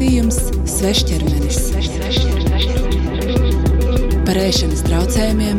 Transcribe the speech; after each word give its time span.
Raidījums 0.00 0.38
Svešķermenis 0.64 1.56
par 4.24 4.38
ēšanas 4.40 4.80
traucējumiem, 4.86 5.58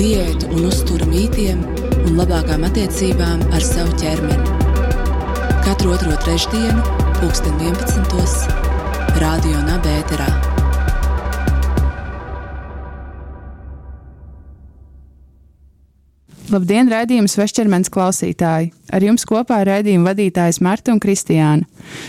diētu 0.00 0.48
un 0.56 0.64
uzturu 0.66 1.06
mītiem 1.06 1.60
un 2.08 2.16
labākām 2.18 2.66
attiecībām 2.66 3.44
ar 3.54 3.62
savu 3.62 3.94
ķermeni. 4.00 4.56
Katru 5.62 5.92
otro 5.94 6.16
trešdienu, 6.24 6.82
pulksten 7.20 7.54
11. 7.62 8.50
Radio 9.22 9.62
Nabērā. 9.68 10.26
Labdien, 16.50 16.90
raidījums 16.90 17.38
Vešķermenis 17.38 17.94
klausītāji! 17.94 18.74
Ar 18.88 19.04
jums 19.04 19.26
kopā 19.28 19.60
ir 19.60 19.68
raidījuma 19.68 20.12
vadītājs 20.12 20.62
Marta 20.64 20.94
un 20.94 21.00
Kristiāna. 21.02 21.66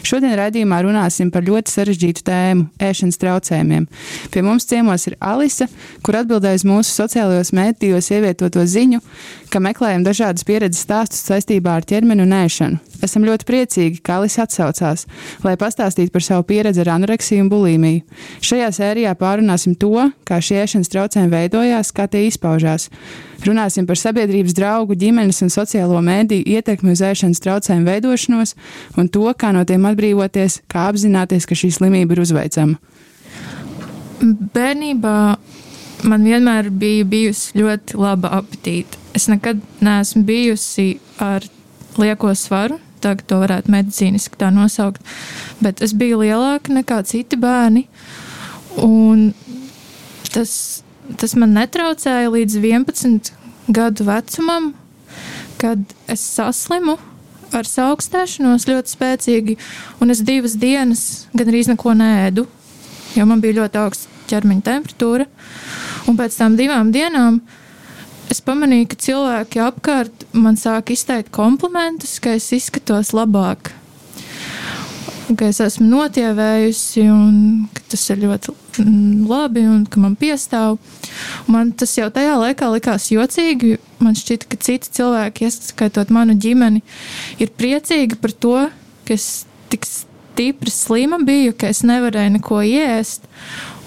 Šodien 0.07 0.31
raidījumā 0.39 0.79
runāsim 0.85 1.27
par 1.31 1.43
ļoti 1.43 1.73
sarežģītu 1.73 2.23
tēmu- 2.29 2.67
ēšanas 2.89 3.19
traucējumiem. 3.19 3.87
Pie 4.31 4.41
mums 4.41 4.65
ciemos 4.65 5.07
ir 5.07 5.17
Alise, 5.19 5.67
kur 6.03 6.15
atbildēs 6.15 6.63
mūsu 6.63 6.95
sociālajos 6.95 7.51
mēdījos 7.51 8.11
ievietoto 8.15 8.63
ziņu, 8.63 9.01
ka 9.49 9.59
meklējam 9.59 10.05
dažādas 10.05 10.45
pieredzes 10.47 10.85
stāstus 10.85 11.25
saistībā 11.27 11.75
ar 11.75 11.83
ķermeni 11.83 12.23
un 12.23 12.31
ēšanu. 12.31 12.79
Esam 13.03 13.23
ļoti 13.23 13.45
priecīgi, 13.45 14.01
ka 14.03 14.19
Alise 14.19 14.41
atsaucās, 14.43 15.05
lai 15.43 15.55
pastāstītu 15.55 16.11
par 16.11 16.21
savu 16.21 16.43
pieredzi 16.43 16.79
ar 16.79 16.95
anoreksiju 16.95 17.43
un 17.43 17.49
bulimiju. 17.49 18.03
Šajā 18.41 18.71
sērijā 18.71 19.15
pārunāsim 19.15 19.75
to, 19.75 20.11
kā 20.23 20.39
šie 20.39 20.63
ēšanas 20.63 20.91
traucējumi 20.91 21.35
veidojās, 21.35 21.91
kā 21.91 22.07
tie 22.07 22.27
izpaužās. 22.27 22.89
Runāsim 23.45 23.85
par 23.87 23.95
sabiedrības 23.99 24.55
draugu, 24.57 24.97
ģimenes 24.99 25.39
un 25.45 25.51
sociālo 25.53 26.01
mēdīju 26.03 26.57
ietekmi 26.57 26.91
uz 26.91 27.03
ēšanas 27.05 27.39
traucējumu 27.45 27.87
veidošanos 27.87 28.55
un 28.99 29.07
to, 29.07 29.23
kā 29.39 29.53
no 29.55 29.63
tiem 29.67 29.87
atbrīvoties, 29.87 30.59
kā 30.71 30.89
apzināties, 30.91 31.47
ka 31.47 31.55
šī 31.55 31.71
slimība 31.77 32.17
ir 32.17 32.23
uzveicama. 32.25 32.75
Bērnībā 34.55 35.15
man 36.09 36.27
vienmēr 36.27 36.67
bija 36.81 37.07
bijusi 37.07 37.61
ļoti 37.61 37.99
laba 37.99 38.33
apetīte. 38.41 38.99
Es 39.15 39.29
nekad 39.31 39.61
neesmu 39.83 40.25
bijusi 40.27 40.89
ar 41.23 41.47
lieko 41.99 42.33
svaru, 42.35 42.79
tagad 43.03 43.23
to 43.31 43.39
varētu 43.39 43.71
medicīniski 43.71 44.39
tā 44.39 44.51
nosaukt, 44.51 44.99
bet 45.63 45.83
es 45.85 45.95
biju 45.95 46.21
lielāka 46.25 46.75
nekā 46.75 47.01
citi 47.07 47.39
bērni. 47.39 47.85
Un 48.83 49.29
tas, 50.33 50.83
tas 51.17 51.35
man 51.39 51.55
netraucēja 51.57 52.29
līdz 52.33 52.57
11 52.61 53.31
gadu 53.73 54.05
vecumam, 54.07 54.73
kad 55.61 55.81
es 56.09 56.23
saslimu 56.35 56.97
ar 57.55 57.65
augstēšanos 57.65 58.67
ļoti 58.69 58.93
spēcīgi, 58.93 59.57
un 60.01 60.13
es 60.13 60.21
divas 60.25 60.53
dienas 60.59 61.05
gandrīz 61.33 61.71
neko 61.71 61.95
nēdu, 61.97 62.45
jo 63.17 63.25
man 63.25 63.41
bija 63.41 63.63
ļoti 63.63 63.81
augsta 63.81 64.21
ķermeņa 64.29 64.65
temperatūra. 64.67 65.25
Un 66.09 66.17
pēc 66.17 66.37
tam 66.37 66.55
divām 66.59 66.93
dienām 66.93 67.41
es 68.29 68.41
pamanīju, 68.45 68.91
ka 68.91 69.01
cilvēki 69.07 69.63
apkārt 69.65 70.27
man 70.37 70.57
sāk 70.61 70.93
izteikt 70.93 71.33
komplimentus, 71.33 72.19
ka 72.21 72.37
es 72.37 72.51
izskatos 72.53 73.15
labāk 73.17 73.73
ka 75.37 75.49
es 75.49 75.59
esmu 75.61 75.85
notievējusi, 75.89 77.03
un 77.13 77.67
tas 77.91 78.05
ir 78.09 78.23
ļoti 78.23 78.53
labi, 79.29 79.63
un 79.67 79.85
ka 79.89 80.01
man 80.01 80.15
piestāv. 80.19 80.77
Man 81.47 81.71
tas 81.77 81.95
jau 81.97 82.09
tajā 82.13 82.35
laikā 82.39 82.69
likās 82.73 83.09
jocīgi. 83.13 83.77
Man 83.99 84.15
šķita, 84.17 84.49
ka 84.49 84.59
citi 84.63 84.93
cilvēki, 84.99 85.49
ieskaitot 85.49 86.11
manu 86.15 86.37
ģimeni, 86.39 86.83
ir 87.41 87.51
priecīgi 87.59 88.19
par 88.21 88.31
to, 88.31 88.57
ka 89.07 89.15
es 89.17 89.45
tik 89.69 89.87
stipri 89.87 90.71
slima 90.71 91.19
biju, 91.19 91.55
ka 91.59 91.67
es 91.67 91.83
nevarēju 91.83 92.37
neko 92.37 92.61
ēst, 92.63 93.27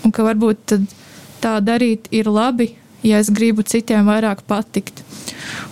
un 0.05 0.13
ka 0.13 0.27
varbūt 0.27 0.77
tā 1.43 1.57
darīt 1.65 2.11
ir 2.15 2.29
labi, 2.31 2.75
ja 3.03 3.23
es 3.23 3.33
gribu 3.35 3.65
citiem 3.67 4.07
vairāk 4.07 4.45
patikt. 4.47 5.03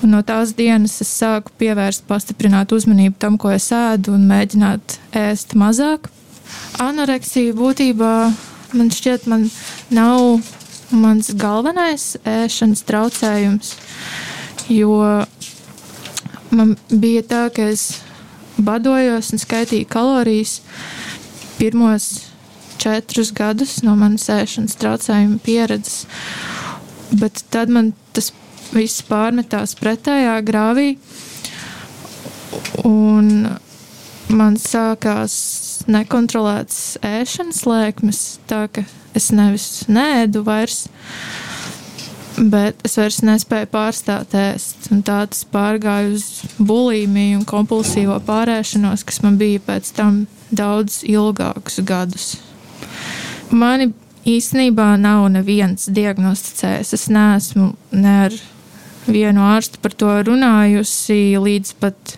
Un 0.01 0.15
no 0.15 0.23
tās 0.27 0.55
dienas 0.57 0.97
es 1.05 1.11
sāku 1.21 1.53
pievērst, 1.61 2.07
pastiprināt 2.09 2.73
uzmanību 2.73 3.21
tam, 3.21 3.37
ko 3.39 3.53
es 3.53 3.69
ēdu, 3.77 4.17
un 4.17 4.25
mēģināt 4.31 4.97
ēst 5.21 5.55
mazāk. 5.61 6.09
Anoreksija 6.81 7.55
būtībā 7.55 8.15
man 8.77 8.91
šķiet, 8.95 9.27
man 9.31 9.49
nav 9.95 10.41
mans 10.91 11.31
galvenais 11.39 12.17
ēšanas 12.27 12.83
traucējums, 12.89 13.75
jo 14.71 14.97
man 16.51 16.75
bija 16.91 17.23
tā, 17.23 17.45
ka 17.55 17.71
es 17.71 18.01
badojos 18.61 19.33
un 19.35 19.43
skaitīju 19.43 19.89
kalorijas 19.91 20.61
pirmos 21.59 22.11
četrus 22.81 23.33
gadus 23.37 23.81
no 23.85 23.95
manas 23.99 24.29
ēšanas 24.33 24.79
traucējuma 24.81 25.41
pieredzes. 25.45 26.07
Bet 27.11 27.45
tad 27.53 27.73
man 27.73 27.93
tas 28.17 28.31
viss 28.73 29.03
pārmetās 29.07 29.75
pretējā 29.79 30.39
grāvī. 30.47 30.95
Un 32.87 33.51
man 34.31 34.57
sākās 34.61 35.35
nekontrolēts 35.89 36.99
ēšanas 37.07 37.63
lēkmes, 37.69 38.25
tā 38.51 38.67
ka 38.73 38.85
es 39.17 39.31
nevis 39.35 39.85
nēdu 39.91 40.43
vairs, 40.47 40.85
bet 42.41 42.81
es 42.87 42.97
vairs 43.01 43.21
nespēju 43.27 43.71
pārstāt 43.73 44.37
ēst. 44.39 44.91
Tā 44.91 45.23
tas 45.31 45.43
pārgāja 45.53 46.13
uz 46.15 46.29
bulimiju 46.59 47.41
un 47.41 47.49
kompulsīvo 47.49 48.19
pārēšanos, 48.27 49.05
kas 49.07 49.23
man 49.25 49.41
bija 49.41 49.63
pēc 49.67 49.93
tam 49.97 50.25
daudz 50.51 51.03
ilgākus 51.09 51.81
gadus. 51.87 52.31
Mani 53.51 53.91
īstenībā 54.29 54.95
nav 55.01 55.29
neviens 55.33 55.89
diagnosticējis. 55.91 56.95
Es 56.97 57.09
neesmu 57.13 57.73
ne 57.97 58.17
ar 58.27 58.41
vienu 59.11 59.45
ārstu 59.49 59.81
par 59.83 59.95
to 59.97 60.13
runājusi 60.27 61.39
līdz 61.41 61.75
pat 61.81 62.17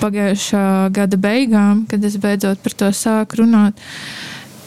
pagājušā 0.00 0.92
gada 0.96 1.18
beigām, 1.20 1.84
kad 1.90 2.04
es 2.04 2.18
beidzot 2.20 2.62
par 2.64 2.76
to 2.78 2.90
sāku 2.94 3.42
runāt. 3.42 3.78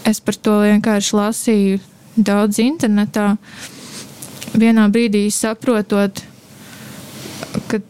Es 0.08 0.22
par 0.24 0.38
to 0.40 0.60
vienkārši 0.64 1.16
lasīju 1.18 1.82
daudz 2.18 2.62
internetā. 2.64 3.34
Vienā 4.60 4.88
brīdī 4.90 5.28
saprotot, 5.34 6.24
ka, 7.70 7.82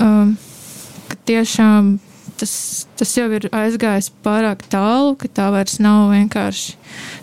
um, 0.00 0.34
ka 1.08 1.20
tiešām 1.28 1.94
tas, 2.40 2.86
tas 2.98 3.12
jau 3.16 3.26
ir 3.36 3.46
aizgājis 3.54 4.10
pārāk 4.24 4.64
tālu, 4.72 5.14
ka 5.18 5.30
tā 5.30 5.48
vairs 5.54 5.78
nav 5.82 6.10
vienkārši 6.12 6.74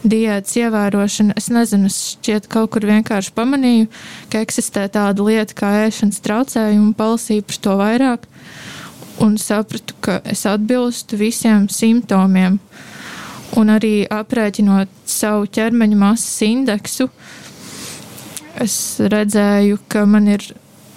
diētas 0.07 0.57
ievērošana. 0.61 1.35
Es 1.39 1.49
nezinu, 1.53 1.91
es 1.91 1.99
šķiet 2.15 2.47
kaut 2.51 2.71
kur 2.75 2.87
vienkārši 2.89 3.33
pamanīju, 3.37 3.89
ka 4.31 4.43
eksistē 4.45 4.87
tāda 4.93 5.25
lieta 5.27 5.57
kā 5.57 5.73
ēšanas 5.87 6.21
traucējumi, 6.25 6.93
palasīju 6.97 7.47
par 7.49 7.61
to 7.65 7.77
vairāk 7.81 8.29
un 9.21 9.37
sapratu, 9.37 9.95
ka 10.01 10.19
es 10.25 10.45
atbilstu 10.49 11.19
visiem 11.19 11.67
simptomiem. 11.69 12.59
Un 13.59 13.69
arī 13.73 14.05
aprēķinot 14.07 14.91
savu 15.11 15.47
ķermeņa 15.51 15.97
masas 15.99 16.39
indeksu, 16.47 17.09
es 18.63 18.75
redzēju, 19.11 19.81
ka 19.91 20.05
man 20.07 20.29
ir 20.31 20.45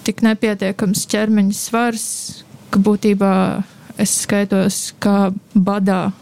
tik 0.07 0.23
nepietiekams 0.23 1.03
ķermeņa 1.11 1.57
svars, 1.57 2.05
ka 2.71 2.79
būtībā 2.79 3.33
es 4.01 4.13
skaitos 4.23 4.93
kā 5.03 5.33
badā. 5.53 6.13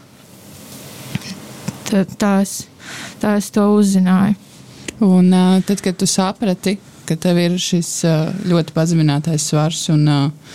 Tā, 1.86 2.02
tā, 2.18 2.34
es, 2.42 2.64
tā 3.22 3.36
es 3.38 3.52
to 3.54 3.68
uzzināju. 3.76 4.34
Un 5.04 5.30
tad, 5.66 5.82
kad 5.84 5.96
tu 6.00 6.08
saprati, 6.08 6.78
ka 7.06 7.16
tev 7.20 7.38
ir 7.38 7.58
šis 7.60 7.90
ļoti 8.48 8.74
pazeminātais 8.74 9.50
svars 9.50 9.82
un 9.92 10.06
uh, 10.08 10.54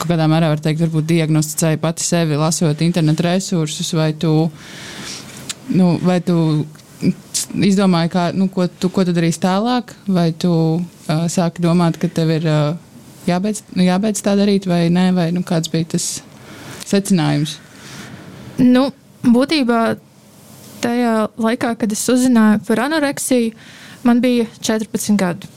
kaut 0.00 0.14
kādā 0.14 0.26
mērā 0.30 0.48
var 0.48 0.62
teikt, 0.64 0.80
varbūt 0.86 1.08
diagnosticēji 1.10 1.80
pati 1.82 2.04
sevi, 2.06 2.38
lasot 2.40 2.80
internetu 2.84 3.26
resursus, 3.26 3.92
vai 3.96 4.12
tu, 4.16 4.32
nu, 5.76 5.90
vai 6.04 6.20
tu 6.24 6.36
izdomāji, 7.68 8.12
kā, 8.12 8.24
nu, 8.36 8.48
ko, 8.52 8.66
tu, 8.80 8.90
ko 8.92 9.04
tu 9.04 9.14
darīsi 9.16 9.42
tālāk, 9.42 9.92
vai 10.08 10.30
tu 10.32 10.52
uh, 10.80 11.26
sāki 11.32 11.64
domāt, 11.64 11.98
ka 12.00 12.08
tev 12.12 12.32
ir 12.38 12.48
uh, 12.48 12.78
jābeidz, 13.28 13.62
jābeidz 13.76 14.24
tā 14.24 14.36
darīt, 14.40 14.68
vai 14.70 14.86
nē, 14.92 15.10
vai 15.16 15.28
nu, 15.36 15.44
kāds 15.46 15.72
bija 15.72 15.92
tas 15.96 16.08
secinājums? 16.88 17.58
Nu, 18.60 18.88
būtībā 19.24 19.80
tajā 20.84 21.14
laikā, 21.40 21.74
kad 21.80 21.92
es 21.92 22.04
uzzināju 22.12 22.64
par 22.68 22.86
anoreksiju, 22.86 23.52
man 24.08 24.20
bija 24.24 24.48
14 24.64 25.16
gadi. 25.20 25.50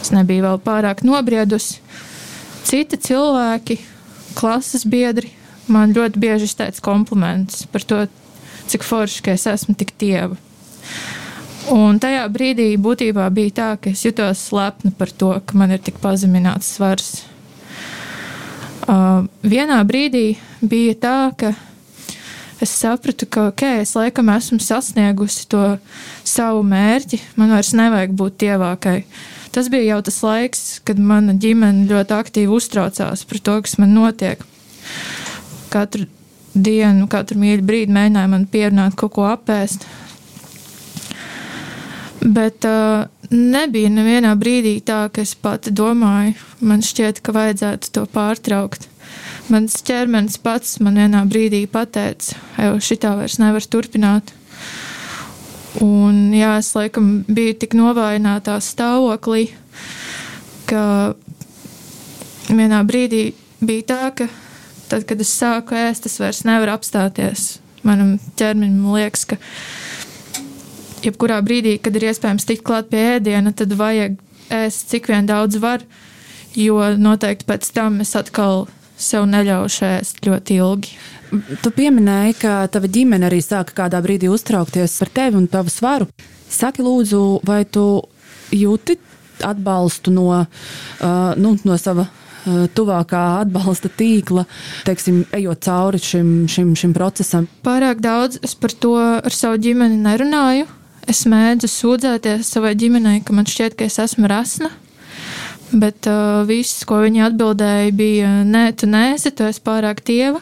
Es 0.00 0.12
nebiju 0.14 0.46
vēl 0.46 0.62
pārāk 0.64 1.02
nobriedusi. 1.06 1.80
Citi 2.66 2.98
cilvēki, 3.00 3.78
klases 4.38 4.84
biedri, 4.88 5.32
man 5.70 5.94
ļoti 5.96 6.20
bieži 6.20 6.48
izteica 6.50 6.82
komplimentus 6.84 7.64
par 7.70 7.84
to, 7.86 8.04
cik 8.70 8.86
forši 8.86 9.24
ka 9.26 9.34
es 9.34 9.46
esmu 9.50 9.74
tik 9.78 9.94
tieva. 9.98 10.36
Un 11.70 12.00
tajā 12.02 12.22
brīdī 12.32 12.72
būtībā 12.80 13.26
bija 13.34 13.56
tā, 13.56 13.70
ka 13.78 13.92
es 13.92 14.02
jutos 14.04 14.46
lepna 14.54 14.92
par 14.96 15.12
to, 15.12 15.34
ka 15.44 15.58
man 15.58 15.74
ir 15.74 15.82
tik 15.84 16.00
pazemināts 16.02 16.72
svars. 16.76 17.10
Uh, 18.90 19.28
vienā 19.46 19.78
brīdī 19.86 20.38
bija 20.64 20.96
tā, 20.98 21.18
ka 21.38 21.52
es 22.60 22.72
sapratu, 22.74 23.28
ka 23.28 23.50
okay, 23.52 23.84
es 23.84 23.94
laikam 23.94 24.32
esmu 24.32 24.58
sasniegusi 24.64 25.46
to 25.52 25.62
savu 26.26 26.64
mērķi. 26.66 27.20
Man 27.38 27.54
vairs 27.54 27.74
nevajag 27.76 28.16
būt 28.18 28.40
tievākai. 28.44 28.96
Tas 29.50 29.66
bija 29.70 29.96
jau 29.96 30.02
tas 30.06 30.20
laiks, 30.22 30.62
kad 30.86 31.00
mana 31.02 31.34
ģimene 31.34 31.88
ļoti 31.90 32.14
aktīvi 32.14 32.54
uztraucās 32.54 33.24
par 33.26 33.42
to, 33.42 33.56
kas 33.66 33.78
man 33.82 33.96
notiek. 33.96 34.44
Katru 35.72 36.06
dienu, 36.54 37.08
katru 37.10 37.38
mīļu 37.40 37.66
brīdi 37.66 37.94
mēģināja 37.94 38.30
man 38.30 38.46
pierunāt 38.50 38.96
kaut 38.98 39.14
ko 39.16 39.26
apēst. 39.30 39.86
Bet 42.20 42.66
uh, 42.68 43.08
nebija 43.32 43.90
nevienā 43.90 44.34
brīdī 44.38 44.76
tā, 44.86 45.06
ka 45.12 45.22
es 45.24 45.32
pati 45.34 45.72
domāju, 45.74 46.34
man 46.60 46.82
šķiet, 46.84 47.22
ka 47.24 47.34
vajadzētu 47.34 47.94
to 47.96 48.04
pārtraukt. 48.12 48.86
Mans 49.50 49.80
ķermenis 49.82 50.36
pats 50.38 50.76
man 50.84 51.00
vienā 51.00 51.24
brīdī 51.26 51.64
pateica, 51.70 52.36
jau 52.60 52.76
šitā 52.78 53.16
vairs 53.18 53.40
nevar 53.42 53.66
turpināt. 53.66 54.34
Un, 55.78 56.32
jā, 56.34 56.56
es 56.58 56.72
laikam 56.74 57.20
biju 57.30 57.54
tik 57.62 57.76
novājinātā 57.78 58.56
stāvoklī, 58.64 59.52
ka 60.66 60.82
vienā 62.50 62.80
brīdī 62.88 63.28
bija 63.62 63.86
tā, 63.92 64.00
ka 64.18 64.26
tad, 64.90 65.06
kad 65.06 65.22
es 65.22 65.30
sāku 65.30 65.78
ēst, 65.78 66.08
es 66.10 66.18
vairs 66.18 66.42
nevaru 66.48 66.74
apstāties. 66.74 67.60
Manam 67.86 68.16
ķermenim 68.36 68.82
liekas, 68.96 69.22
ka 69.30 69.38
jebkurā 71.04 71.38
brīdī, 71.46 71.76
kad 71.78 71.94
ir 71.96 72.10
iespējams 72.10 72.48
tikt 72.48 72.66
klāt 72.66 72.90
pie 72.90 73.04
ēdiena, 73.14 73.54
tad 73.56 73.72
vajag 73.78 74.18
ēst 74.50 74.90
cik 74.90 75.08
vien 75.12 75.30
daudz 75.30 75.60
var, 75.62 75.86
jo 76.58 76.82
noteikti 76.98 77.46
pēc 77.46 77.70
tam 77.78 78.02
es 78.02 78.16
atkal 78.18 78.66
sev 79.00 79.26
neļaušu 79.30 79.86
ēst 79.88 80.22
ļoti 80.26 80.60
ilgi. 80.60 80.94
Tu 81.62 81.70
pieminēji, 81.74 82.38
ka 82.42 82.54
tava 82.72 82.90
ģimene 82.90 83.28
arī 83.28 83.38
sāka 83.44 83.76
kādā 83.84 84.00
brīdī 84.02 84.30
uztraukties 84.32 84.96
par 84.98 85.12
tevi 85.14 85.38
un 85.38 85.46
tavu 85.50 85.70
svaru. 85.70 86.08
Saki, 86.50 86.82
lūdzu, 86.82 87.20
vai 87.46 87.62
tu 87.64 88.02
jūti 88.50 88.98
atbalstu 89.46 90.12
no, 90.12 90.26
uh, 90.34 91.30
nu, 91.38 91.54
no 91.64 91.78
sava 91.80 92.08
uh, 92.08 92.66
tuvākā 92.74 93.22
atbalsta 93.44 93.92
tīkla, 93.94 94.44
teiksim, 94.88 95.22
ejot 95.38 95.62
cauri 95.64 96.02
šim, 96.02 96.34
šim, 96.50 96.74
šim 96.76 96.94
procesam? 96.96 97.46
Pārāk 97.64 98.02
daudz 98.04 98.42
es 98.44 98.56
par 98.58 98.74
to 98.74 98.96
ar 98.98 99.34
savu 99.34 99.62
ģimeni 99.62 100.02
nerunāju. 100.02 100.68
Es 101.08 101.24
mēdzu 101.30 101.70
sūdzēties 101.70 102.50
savai 102.54 102.74
ģimenei, 102.78 103.22
ka 103.24 103.34
man 103.34 103.48
šķiet, 103.48 103.78
ka 103.78 103.86
es 103.88 103.98
esmu 104.02 104.28
rasna. 104.30 104.68
Bet 105.70 106.06
uh, 106.10 106.42
viss, 106.48 106.82
ko 106.88 107.02
viņi 107.04 107.26
atbildēja, 107.28 107.90
bija: 107.94 108.30
Nē, 108.46 108.70
tu 108.74 108.88
neesi, 108.90 109.30
tu 109.30 109.46
esi 109.46 109.62
pārāk 109.62 110.02
tieva. 110.02 110.40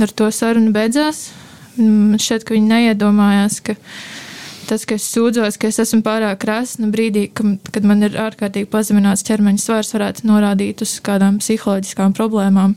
Ar 0.00 0.12
to 0.16 0.28
sarunu 0.32 0.72
beidzās. 0.74 1.30
Šķiet, 1.80 2.44
ka 2.44 2.56
viņi 2.56 2.68
neiedomājās, 2.68 3.60
ka 3.64 3.76
tas, 4.68 4.84
ka 4.86 4.96
es 4.98 5.06
sūdzos, 5.10 5.56
ka 5.60 5.70
es 5.70 5.80
esmu 5.82 6.02
pārāk 6.04 6.44
rasna 6.48 6.90
brīdī, 6.92 7.26
ka, 7.32 7.46
kad 7.72 7.86
man 7.88 8.04
ir 8.06 8.18
ārkārtīgi 8.20 8.68
pazemināts 8.70 9.24
ķermeņa 9.28 9.62
svars, 9.62 9.94
varētu 9.96 10.28
norādīt 10.28 10.84
uz 10.84 10.98
kādām 11.04 11.40
psiholoģiskām 11.40 12.14
problēmām. 12.16 12.76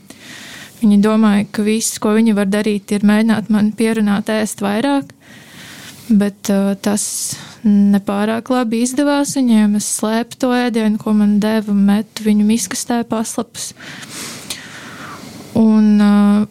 Viņi 0.79 1.01
domāja, 1.03 1.47
ka 1.51 1.65
viss, 1.67 1.99
ko 2.01 2.15
viņi 2.15 2.35
var 2.37 2.49
darīt, 2.51 2.91
ir 2.95 3.05
mēģināt 3.07 3.51
man 3.53 3.71
pierunāt 3.77 4.31
ēst 4.33 4.63
vairāk 4.63 5.11
bet 6.09 6.49
uh, 6.51 6.73
tas 6.83 7.03
nepārāk 7.63 8.49
labi 8.51 8.83
izdevās 8.83 9.35
viņiem. 9.37 9.77
Es 9.79 9.87
slēpu 9.99 10.39
to 10.41 10.51
ēdienu, 10.55 10.99
ko 11.01 11.15
man 11.17 11.37
deva, 11.43 11.75
metu 11.75 12.27
viņu 12.27 12.47
miskastē 12.47 13.03
paslapus. 13.07 13.71
Un, 15.59 16.01
uh, 16.03 16.47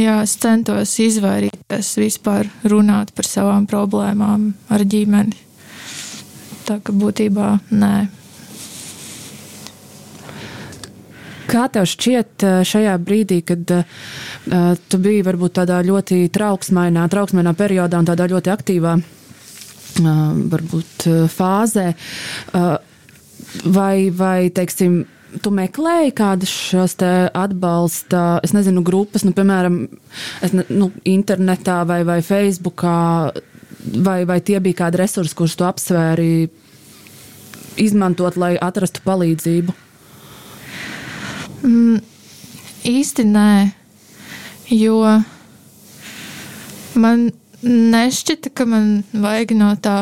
jā, 0.00 0.18
es 0.22 0.36
centos 0.40 0.94
izvairīties 1.02 1.96
vispār 2.00 2.50
runāt 2.64 3.12
par 3.16 3.28
savām 3.28 3.66
problēmām 3.68 4.52
ar 4.72 4.86
ģimeni. 4.86 5.44
Tā 6.66 6.80
ka 6.82 6.94
būtībā 6.94 7.56
nē. 7.70 8.15
Kā 11.46 11.66
tev 11.72 11.86
šķiet 11.88 12.44
eh, 12.46 12.58
šajā 12.66 12.96
brīdī, 13.02 13.40
kad 13.46 13.70
uh, 13.70 13.84
tu 14.90 14.98
biji 15.02 15.24
varbūt 15.26 15.58
tādā 15.60 15.78
ļoti 15.86 16.26
trauksmainā, 16.34 17.06
trauksmainā 17.12 17.54
periodā 17.58 18.00
un 18.02 18.08
tādā 18.08 18.26
ļoti 18.32 18.52
aktīvā 18.52 18.96
uh, 18.98 20.08
varbūt 20.54 21.06
fāzē, 21.32 21.92
uh, 21.94 22.72
vai, 23.64 24.08
vai 24.10 24.48
teiksim, 24.54 25.04
tu 25.42 25.52
meklēji 25.54 26.14
kādas 26.16 26.52
šīs 26.52 26.96
atbalsta, 27.36 28.24
es 28.46 28.54
nezinu, 28.56 28.82
grupas, 28.86 29.24
nu, 29.26 29.34
piemēram, 29.36 29.80
ne, 30.52 30.66
nu, 30.70 30.90
internetā 31.06 31.82
vai, 31.88 32.02
vai 32.08 32.20
Facebookā, 32.24 32.98
vai, 34.06 34.20
vai 34.28 34.40
tie 34.40 34.60
bija 34.62 34.84
kādi 34.84 35.02
resursi, 35.02 35.36
kurus 35.36 35.56
tu 35.58 35.66
apsvēri 35.68 36.48
izmantot, 37.82 38.38
lai 38.40 38.54
atrastu 38.56 39.02
palīdzību? 39.04 39.85
Mm, 41.64 42.00
īsti 42.86 43.24
nē, 43.28 43.50
jo 44.76 45.00
man 47.00 47.30
nešķita, 47.62 48.52
ka 48.54 48.66
man 48.68 48.90
vajag 49.12 49.54
no 49.56 49.72
tā 49.80 49.96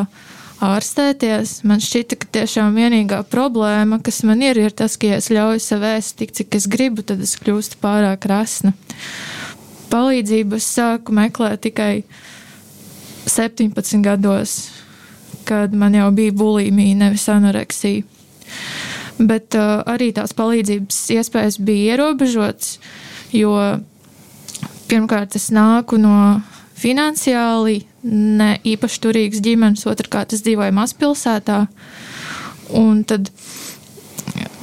ārstēties. 0.64 1.60
Man 1.68 1.82
šķita, 1.82 2.18
ka 2.18 2.30
tiešām 2.38 2.76
vienīgā 2.78 3.22
problēma, 3.30 4.00
kas 4.04 4.22
man 4.26 4.42
ir, 4.44 4.58
ir 4.60 4.74
tas, 4.74 4.96
ka, 4.98 5.12
ja 5.12 5.20
es 5.22 5.30
ļauju 5.32 5.62
sev 5.62 5.84
ēst 5.86 6.18
tik, 6.20 6.34
cik 6.36 6.58
es 6.58 6.68
gribu, 6.70 7.04
tad 7.06 7.22
es 7.24 7.36
kļūstu 7.40 7.80
pārāk 7.82 8.26
rasna. 8.30 8.74
Palīdzību 9.92 10.58
es 10.58 10.70
sāku 10.74 11.14
meklēt 11.14 11.66
tikai 11.68 11.92
17 13.30 14.02
gados, 14.04 14.56
kad 15.46 15.74
man 15.76 15.94
jau 15.94 16.08
bija 16.14 16.34
bulimija, 16.34 16.98
nevis 17.04 17.28
anoreksija 17.30 18.02
bet 19.18 19.56
uh, 19.58 19.80
arī 19.90 20.10
tās 20.16 20.34
palīdzības 20.36 21.00
iespējas 21.16 21.58
bija 21.62 21.94
ierobežotas, 21.94 22.78
jo 23.34 23.54
pirmkārt 24.90 25.36
es 25.38 25.50
nāku 25.54 25.98
no 26.00 26.40
finansiāli 26.78 27.82
ne 28.04 28.54
īpaši 28.66 29.00
turīgas 29.06 29.42
ģimenes, 29.44 29.86
otrkārt 29.88 30.34
es 30.36 30.42
dzīvoju 30.44 30.74
mazpilsētā, 30.76 31.60
un 32.76 33.04
tad 33.08 33.30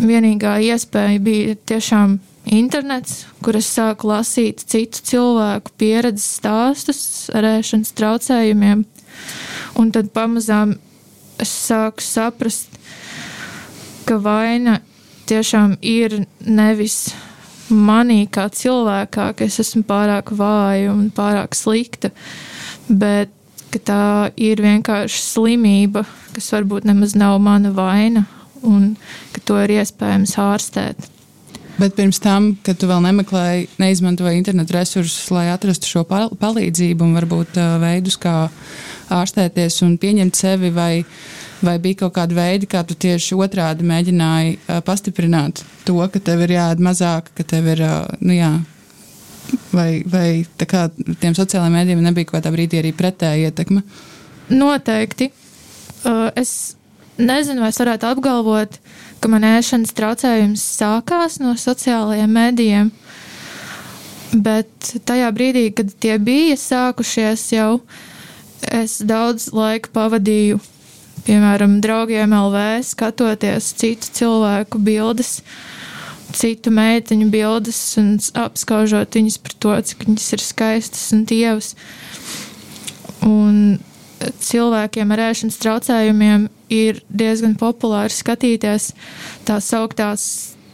vienīgā 0.02 0.58
iespēja 0.68 1.22
bija 1.24 1.56
tiešām 1.72 2.20
internets, 2.52 3.26
kur 3.46 3.58
es 3.58 3.70
sāku 3.72 4.10
lasīt 4.12 4.64
citu 4.66 5.04
cilvēku 5.12 5.74
pieredzes 5.80 6.28
stāstus 6.40 7.04
ar 7.38 7.48
ēšanas 7.58 7.94
traucējumiem, 7.98 8.86
un 9.80 9.92
tad 9.94 10.12
pamazām 10.16 10.76
es 11.42 11.54
sāku 11.70 12.04
saprast, 12.06 12.70
ka 14.12 14.18
vaina 14.20 14.80
tiešām 15.30 15.78
ir 15.80 16.26
nevis 16.44 17.14
manī 17.72 18.26
kā 18.28 18.50
cilvēkā, 18.52 19.30
ka 19.38 19.48
es 19.48 19.62
esmu 19.64 19.86
pārāk 19.88 20.34
vāja 20.36 20.92
un 20.92 21.08
pārāk 21.16 21.56
slikta, 21.56 22.12
bet 22.90 23.32
tā 23.88 24.32
ir 24.36 24.60
vienkārši 24.60 25.24
slimība, 25.24 26.04
kas 26.36 26.52
varbūt 26.52 26.90
nemaz 26.90 27.16
nav 27.16 27.40
mana 27.40 27.72
vaina 27.72 28.26
un 28.68 28.98
ka 29.32 29.44
to 29.48 29.62
ir 29.64 29.78
iespējams 29.80 30.36
ārstēt. 30.44 31.08
Bet 31.80 31.96
pirms 31.96 32.20
tam, 32.22 32.52
kad 32.62 32.78
tu 32.78 32.90
vēl 32.92 33.00
nemeklēji, 33.08 33.70
neizmantoji 33.82 34.38
internetu 34.38 34.76
resursus, 34.76 35.32
lai 35.34 35.48
atrastu 35.54 35.88
šo 35.88 36.04
palīdzību 36.06 37.08
un 37.08 37.16
varbūt 37.16 37.58
veidus, 37.82 38.20
kā 38.22 38.36
ārstēties 39.12 39.80
un 39.88 39.96
pieņemt 40.02 40.38
sevi, 40.38 40.70
vai 40.76 41.06
Vai 41.62 41.76
bija 41.82 42.00
kaut 42.04 42.16
kāda 42.16 42.34
veida, 42.34 42.66
kā 42.66 42.82
tu 42.88 42.96
tieši 42.98 43.38
otrādi 43.38 43.86
mēģināji 43.86 44.56
uh, 44.58 44.80
pastiprināt 44.86 45.62
to, 45.86 46.00
ka 46.10 46.22
tev 46.24 46.42
ir 46.48 46.56
jāēd 46.56 46.82
mazāk, 46.82 47.30
ka 47.38 47.46
tev 47.46 47.70
ir, 47.76 47.84
uh, 47.86 48.08
nu 48.26 48.34
jā, 48.34 48.50
vai, 49.74 50.02
vai 50.10 50.28
kā, 50.58 50.88
tiem 51.22 51.38
sociālajiem 51.38 51.78
mēdījiem 51.78 52.04
nebija 52.08 52.30
kaut 52.30 52.40
kādā 52.40 52.54
brīdī 52.56 52.82
arī 52.82 52.94
pretēja 52.98 53.52
ietekme? 53.52 53.84
Noteikti. 54.50 55.30
Uh, 56.02 56.32
es 56.36 56.74
nezinu, 57.22 57.62
vai 57.62 57.70
es 57.70 57.80
varētu 57.82 58.10
apgalvot, 58.10 58.80
ka 59.22 59.30
man 59.32 59.46
ēšanas 59.46 59.94
traucējums 59.98 60.64
sākās 60.80 61.38
no 61.44 61.54
sociālajiem 61.60 62.38
mēdījiem. 62.38 62.92
Bet 64.42 64.94
tajā 65.06 65.28
brīdī, 65.36 65.68
kad 65.76 65.92
tie 66.02 66.16
bija 66.22 66.56
sākušies, 66.58 67.50
jau 67.54 67.82
es 68.72 69.02
daudz 69.06 69.50
laika 69.54 69.92
pavadīju 69.94 70.62
piemēram, 71.28 71.80
draugiem 71.84 72.34
LV, 72.38 72.64
skatoties 72.88 73.72
citu 73.80 74.12
cilvēku 74.22 74.82
bildes, 74.82 75.40
citu 76.36 76.72
meiteņu 76.74 77.28
bildes 77.32 77.80
un 78.00 78.16
apskaužot 78.40 79.18
viņas 79.20 79.38
par 79.44 79.56
to, 79.64 79.76
cik 79.92 80.08
viņas 80.08 80.28
ir 80.38 80.44
skaistas 80.46 81.10
un 81.16 81.26
tievas. 81.30 81.74
Un 83.28 83.80
cilvēkiem 84.42 85.12
ar 85.14 85.26
ēšanas 85.32 85.60
traucējumiem 85.62 86.48
ir 86.72 87.02
diezgan 87.10 87.58
populāri 87.60 88.14
skatīties 88.14 88.92
tās 89.48 89.70
augtās 89.78 90.26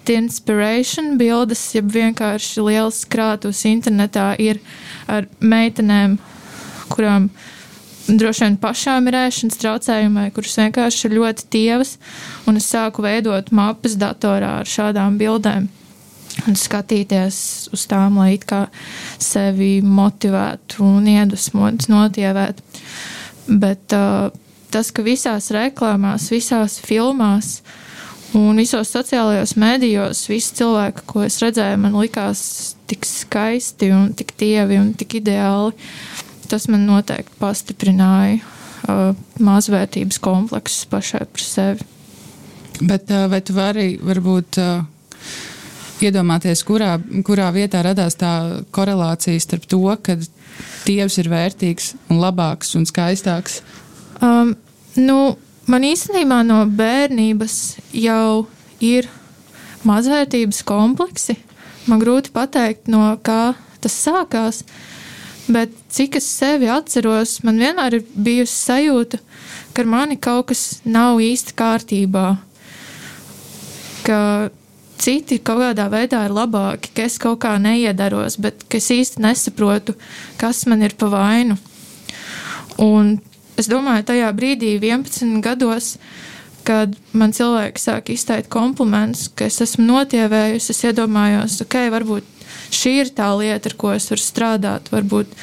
inspiration 0.07 1.17
bildes, 1.19 1.61
jeb 1.75 1.89
vienkārši 1.91 2.63
liels 2.63 3.01
krātus 3.11 3.65
internetā 3.67 4.29
ir 4.39 4.61
ar 5.11 5.27
meitenēm, 5.41 6.17
kurām 6.91 7.27
droši 8.07 8.45
vien 8.45 8.57
pašām 8.61 9.09
ir 9.09 9.17
ēšanas 9.19 9.59
traucējumi, 9.61 10.29
kuras 10.35 10.55
vienkārši 10.61 11.07
ir 11.07 11.17
ļoti 11.17 11.47
tievas, 11.53 11.97
un 12.47 12.59
es 12.59 12.69
sāku 12.71 13.03
veidot 13.05 13.51
mapas 13.55 13.97
datorā 13.99 14.59
ar 14.61 14.69
šādām 14.69 15.19
bildēm. 15.19 15.67
Un 16.47 16.55
skatīties 16.55 17.37
uz 17.73 17.87
tām, 17.89 18.19
lai 18.21 18.37
sevi 19.17 19.79
motivētu 19.81 20.83
un 20.85 21.07
iedvesmotu, 21.09 21.89
notievētu. 21.89 22.61
Bet 23.47 23.95
uh, 23.97 24.29
tas, 24.71 24.91
ka 24.93 25.01
visās 25.05 25.49
reklāmās, 25.55 26.29
visās 26.31 26.77
filmās 26.83 27.61
un 28.37 28.59
visos 28.59 28.91
sociālajos 28.93 29.55
medijos 29.57 30.25
visi 30.29 30.59
cilvēki, 30.59 31.07
ko 31.09 31.25
es 31.25 31.39
redzēju, 31.41 31.81
man 31.81 31.97
likās 31.97 32.41
tik 32.87 33.07
skaisti 33.07 33.89
un 33.95 34.11
tik 34.17 34.35
tievi 34.37 34.77
un 34.79 34.93
tik 34.99 35.17
ideāli, 35.21 35.73
tas 36.49 36.67
man 36.71 36.85
noteikti 36.87 37.39
pastiprināja 37.41 38.39
uh, 38.39 39.11
mazvērtības 39.43 40.19
kompleksus 40.23 40.87
pašai 40.91 41.25
par 41.25 41.43
sevi. 41.43 41.87
Bet 42.81 43.11
uh, 43.11 43.25
vai 43.31 43.41
tu 43.41 43.55
vari 43.57 43.87
varbūt 44.01 44.59
uh, 44.61 44.85
iedomāties, 46.03 46.61
kurā, 46.67 46.95
kurā 47.25 47.49
vietā 47.55 47.81
radās 47.85 48.17
tā 48.19 48.31
korelācija 48.75 49.41
starp 49.41 49.67
to, 49.69 49.83
ka 50.01 50.17
Dievs 50.87 51.17
ir 51.21 51.27
vērtīgs 51.29 51.91
un 52.09 52.21
labāks 52.21 52.73
un 52.79 52.87
skaistāks? 52.89 53.59
Um, 54.23 54.55
nu, 54.97 55.35
man 55.69 55.85
īstenībā 55.85 56.39
no 56.47 56.63
bērnības 56.65 57.57
jau 57.93 58.47
ir 58.81 59.09
mazvērtības 59.87 60.63
kompleksi. 60.67 61.37
Man 61.87 62.01
grūti 62.01 62.33
pateikt, 62.35 62.89
no 62.91 63.13
kā 63.23 63.53
tas 63.83 63.97
sākās. 64.01 64.63
Bet 65.47 65.71
cik 65.93 66.17
es 66.19 66.27
sevi 66.27 66.67
atceros, 66.67 67.37
man 67.47 67.59
vienmēr 67.61 67.99
ir 67.99 68.05
bijusi 68.13 68.51
sajūta, 68.53 69.19
ka 69.71 69.83
ar 69.83 69.87
mani 69.87 70.17
kaut 70.19 70.49
kas 70.51 70.63
nav 70.83 71.21
īsti 71.23 71.55
kārtībā. 71.55 72.25
Ka 74.03 74.19
citi 74.99 75.39
kaut 75.39 75.61
kādā 75.63 75.87
veidā 75.93 76.25
ir 76.27 76.35
labāki, 76.35 76.91
ka 76.95 77.05
es 77.07 77.17
kaut 77.21 77.39
kā 77.45 77.55
neiedaros, 77.61 78.39
bet 78.43 78.65
es 78.75 78.89
īsti 78.91 79.23
nesaprotu, 79.23 79.95
kas 80.41 80.65
man 80.67 80.83
ir 80.83 80.97
pa 80.99 81.09
vainu. 81.13 81.57
Un 82.83 83.15
es 83.57 83.69
domāju, 83.71 84.05
tajā 84.11 84.31
brīdī, 84.37 84.75
11 84.81 85.39
gados, 85.45 85.95
kad 86.67 86.91
man 87.15 87.31
cilvēki 87.31 87.79
sāk 87.79 88.11
izteikt 88.11 88.51
komplimentus, 88.51 89.29
ka 89.31 89.47
es 89.47 89.61
esmu 89.63 89.85
notievējusi, 89.87 90.73
es 90.73 90.83
iedomājos, 90.89 91.61
ok, 91.63 91.79
varbūt 91.93 92.36
šī 92.73 92.93
ir 93.03 93.11
tā 93.15 93.29
lieta, 93.37 93.71
ar 93.71 93.77
ko 93.79 93.93
es 93.95 94.09
varu 94.11 94.23
strādāt. 94.23 94.91
Varbūt, 94.93 95.33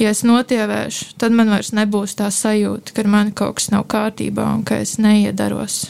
ja 0.00 0.12
es 0.14 0.24
notievēšu, 0.26 1.14
tad 1.20 1.36
man 1.36 1.52
vairs 1.52 1.72
nebūs 1.76 2.16
tā 2.18 2.30
sajūta, 2.34 2.94
ka 2.96 3.06
man 3.08 3.32
kaut 3.36 3.60
kas 3.60 3.70
nav 3.74 3.86
kārtībā 3.90 4.46
un 4.56 4.64
ka 4.66 4.80
es 4.84 4.98
neiedaros. 5.02 5.84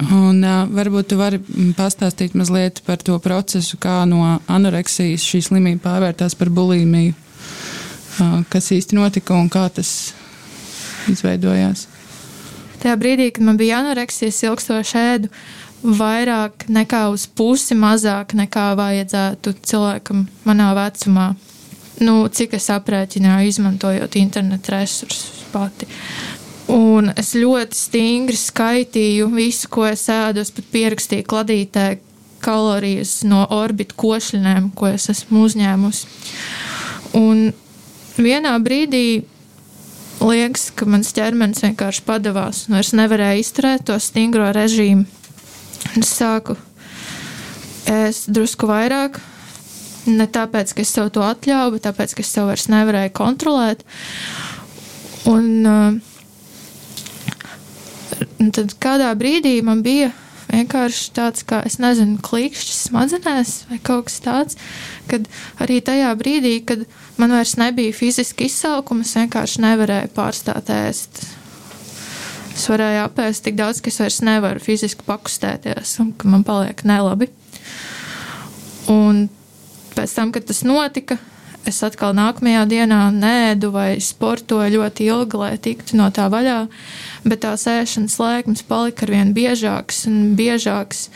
Un, 0.00 0.40
uh, 0.42 0.64
varbūt 0.72 1.12
tu 1.12 1.18
vari 1.20 1.38
pastāstīt 1.76 2.34
mazliet 2.38 2.80
par 2.86 3.02
to 3.04 3.18
procesu, 3.22 3.76
kā 3.78 4.02
no 4.08 4.38
anoreksijas 4.50 5.24
šī 5.26 5.42
slimība 5.46 5.84
pārvērtās 5.84 6.34
par 6.38 6.50
bulimiju. 6.50 7.14
Uh, 8.20 8.40
kas 8.52 8.72
īsti 8.74 8.96
notika 8.98 9.36
un 9.36 9.50
kā 9.52 9.68
tas 9.72 10.12
izveidojās? 11.12 11.86
Tajā 12.82 12.96
brīdī, 12.98 13.28
kad 13.30 13.46
man 13.46 13.58
bija 13.60 13.78
anoreksijas 13.78 14.40
ilgstoša 14.42 15.02
ēdu, 15.12 15.30
vairāk 15.82 16.68
nekā 16.70 17.06
uz 17.12 17.26
pusi 17.26 17.76
mazāk 17.78 18.36
nekā 18.38 18.72
vajadzētu 18.78 19.54
cilvēkam 19.66 20.26
manā 20.46 20.70
vecumā. 20.78 21.32
Nu, 22.02 22.26
cik 22.26 22.56
es 22.58 22.70
aprēķināju, 22.72 23.50
izmantojot 23.50 24.16
internetu 24.18 24.72
resursus 24.74 25.42
pati. 25.52 25.86
Un 26.72 27.10
es 27.18 27.34
ļoti 27.36 27.76
stingri 27.76 28.38
skaitīju 28.38 29.28
visu, 29.34 29.68
ko 29.70 29.84
es 29.90 30.06
ēdu. 30.10 30.42
Es 30.42 30.52
pat 30.54 30.70
pierakstīju 30.72 31.26
kladītē 31.28 31.86
kalorijas 32.42 33.20
no 33.28 33.44
orbitu 33.54 33.98
košļiem, 33.98 34.70
ko 34.78 34.88
es 34.94 35.10
esmu 35.12 35.44
uzņēmusi. 35.46 36.08
Un 37.18 37.50
vienā 38.16 38.54
brīdī 38.62 39.22
liekas, 40.22 40.70
ka 40.74 40.86
mans 40.88 41.12
ķermenis 41.14 41.64
vienkārši 41.66 42.04
padavās, 42.06 42.66
un 42.70 42.78
es 42.80 42.92
nevarēju 42.96 43.42
izturēt 43.42 43.86
to 43.90 43.98
stingro 44.02 44.48
režīmu. 44.54 45.06
Es 46.00 46.14
sāku 46.16 46.56
ēst 47.90 48.30
drusku 48.32 48.70
vairāk. 48.70 49.20
Ne 50.06 50.26
tāpēc, 50.26 50.72
ka 50.74 50.82
es 50.82 50.90
sev 50.94 51.12
to 51.14 51.22
atļāvu, 51.22 51.76
bet 51.76 51.84
tāpēc, 51.86 52.16
ka 52.16 52.24
es 52.24 52.32
sev 52.34 52.48
vairs 52.50 52.66
nevarēju 52.72 53.12
kontrolēt. 53.14 53.84
Un, 55.30 55.50
uh, 55.62 56.00
Un 58.42 58.50
tad 58.54 58.74
kādā 58.82 59.12
brīdī 59.18 59.60
man 59.64 59.82
bija 59.84 60.10
vienkārši 60.52 61.12
tāds, 61.16 61.44
kā 61.48 61.62
es 61.66 61.78
nezinu, 61.82 62.18
klikšķis 62.24 62.80
smadzenēs 62.88 63.52
vai 63.70 63.78
kaut 63.84 64.08
kas 64.08 64.18
tāds, 64.24 64.58
kad 65.10 65.28
arī 65.62 65.80
tajā 65.84 66.10
brīdī, 66.18 66.56
kad 66.66 66.84
man 67.20 67.32
vairs 67.36 67.54
nebija 67.60 67.94
fiziski 67.96 68.50
izsalkuma, 68.50 69.06
es 69.06 69.14
vienkārši 69.16 69.64
nevarēju 69.64 70.12
pārstāt 70.16 70.72
ēst. 70.74 71.22
Es 72.52 72.68
varēju 72.68 73.02
apēst 73.06 73.46
tik 73.46 73.56
daudz, 73.58 73.80
ka 73.80 73.90
es 73.92 74.00
vairs 74.02 74.20
nevaru 74.24 74.62
fiziski 74.62 75.06
pakustēties 75.06 75.96
un 76.04 76.12
ka 76.16 76.30
man 76.30 76.44
paliek 76.46 76.84
nelabi. 76.88 77.30
Un 78.92 79.26
pēc 79.96 80.16
tam, 80.16 80.32
kad 80.34 80.44
tas 80.48 80.60
notika, 80.66 81.16
es 81.68 81.78
atkal 81.86 82.12
nākamajā 82.18 82.66
dienā 82.68 83.00
nēdu 83.14 83.70
vai 83.72 83.88
sportoju 84.02 84.76
ļoti 84.76 85.08
ilgi, 85.08 85.40
lai 85.40 85.54
tiktu 85.62 85.96
no 86.00 86.10
tā 86.14 86.28
vaļā 86.32 86.60
bet 87.24 87.42
tās 87.44 87.66
ēšanas 87.70 88.18
lēkmes 88.20 88.64
palika 88.66 89.06
ar 89.06 89.12
vien 89.14 89.32
biežāks 89.36 90.06
un 90.10 90.34
biežāks. 90.38 91.08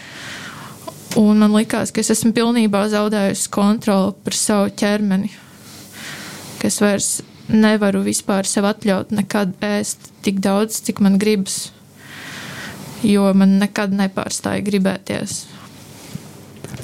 Un 1.16 1.40
man 1.40 1.54
likās, 1.56 1.92
ka 1.94 2.02
es 2.02 2.12
esmu 2.12 2.34
pilnībā 2.36 2.84
zaudējusi 2.92 3.50
kontroli 3.54 4.12
par 4.24 4.36
savu 4.36 4.72
ķermeni. 4.76 5.30
Es 6.66 6.80
vairs 6.82 7.20
nevaru 7.48 8.02
vispār 8.06 8.48
sev 8.48 8.68
atļaut 8.68 9.12
nekad 9.14 9.54
ēst 9.64 10.10
tik 10.26 10.40
daudz, 10.44 10.80
cik 10.86 11.02
man 11.04 11.18
gribas. 11.22 11.70
Jo 13.06 13.30
man 13.36 13.58
nekad 13.60 13.92
nepārstāja 13.94 14.64
gribēties. 14.66 15.44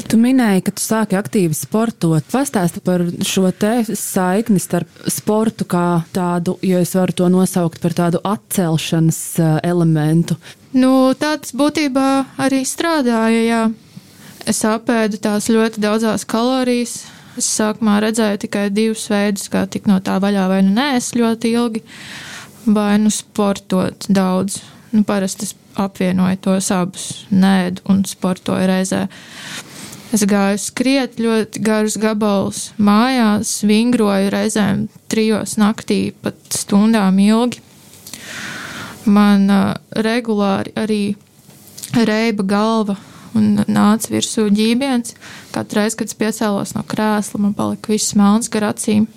Tu 0.09 0.19
minēji, 0.21 0.63
ka 0.67 0.73
tu 0.77 0.83
sāki 0.83 1.17
aktīvi 1.19 1.57
sportot. 1.57 2.25
Pastāsti 2.33 2.83
par 2.85 3.05
šo 3.27 3.51
saikni 3.97 4.61
starp 4.61 5.07
sportu 5.11 5.67
kā 5.69 6.03
tādu, 6.13 6.57
jo 6.65 6.81
es 6.81 6.95
varu 6.97 7.17
to 7.17 7.29
nosaukt 7.33 7.81
par 7.83 7.97
tādu 7.97 8.21
atcelšanas 8.25 9.21
eh, 9.41 9.55
elementu. 9.69 10.37
Nu, 10.73 11.13
tāds 11.19 11.53
būtībā 11.57 12.09
arī 12.41 12.63
strādāja. 12.69 13.43
Jā. 13.45 13.63
Es 14.49 14.63
apēdu 14.67 15.21
tās 15.23 15.49
ļoti 15.53 15.83
daudzās 15.83 16.25
kalorijas. 16.29 17.03
Es 17.41 17.49
sākumā 17.57 17.97
redzēju 18.05 18.43
tikai 18.45 18.67
divus 18.75 19.07
veidus, 19.09 19.49
kā 19.53 19.65
tikt 19.71 19.89
no 19.89 19.97
tā 20.05 20.19
vaļā, 20.21 20.45
vai 20.51 20.61
nu 20.67 20.75
nē, 20.77 20.93
es 20.99 21.15
ļoti 21.17 21.53
ilgi, 21.57 21.81
vai 22.69 22.99
nu 23.01 23.13
sportot 23.13 24.09
daudz. 24.13 24.59
Nu, 24.93 25.01
parasti 25.09 25.49
es 25.49 25.55
apvienoju 25.81 26.41
tos 26.45 26.69
abus, 26.75 27.07
nē, 27.33 27.55
un 27.89 28.03
sportoju 28.05 28.69
reizē. 28.69 29.07
Es 30.13 30.27
gāju 30.29 30.59
skriet 30.61 31.17
ļoti 31.17 31.63
garus 31.65 31.97
gabalus 31.97 32.67
mājās, 32.77 33.63
vingroju 33.65 34.29
reizēm 34.35 34.85
trijos 35.09 35.57
naktī, 35.57 36.11
pat 36.13 36.37
stundām 36.53 37.17
ilgi. 37.25 37.63
Man 39.09 39.49
uh, 39.51 39.73
regulāri 40.05 40.77
arī 40.79 41.01
reiba 41.97 42.45
galva 42.45 42.99
un 43.39 43.65
nāca 43.67 44.13
virsū 44.13 44.49
ģībiens. 44.53 45.17
Katru 45.55 45.83
reizi, 45.83 45.99
kad 46.01 46.13
es 46.13 46.19
piecēlos 46.19 46.77
no 46.77 46.85
krēsla, 46.89 47.41
man 47.47 47.57
palika 47.57 47.93
viss 47.95 48.17
melns 48.19 48.53
gar 48.53 48.73
acīm. 48.73 49.09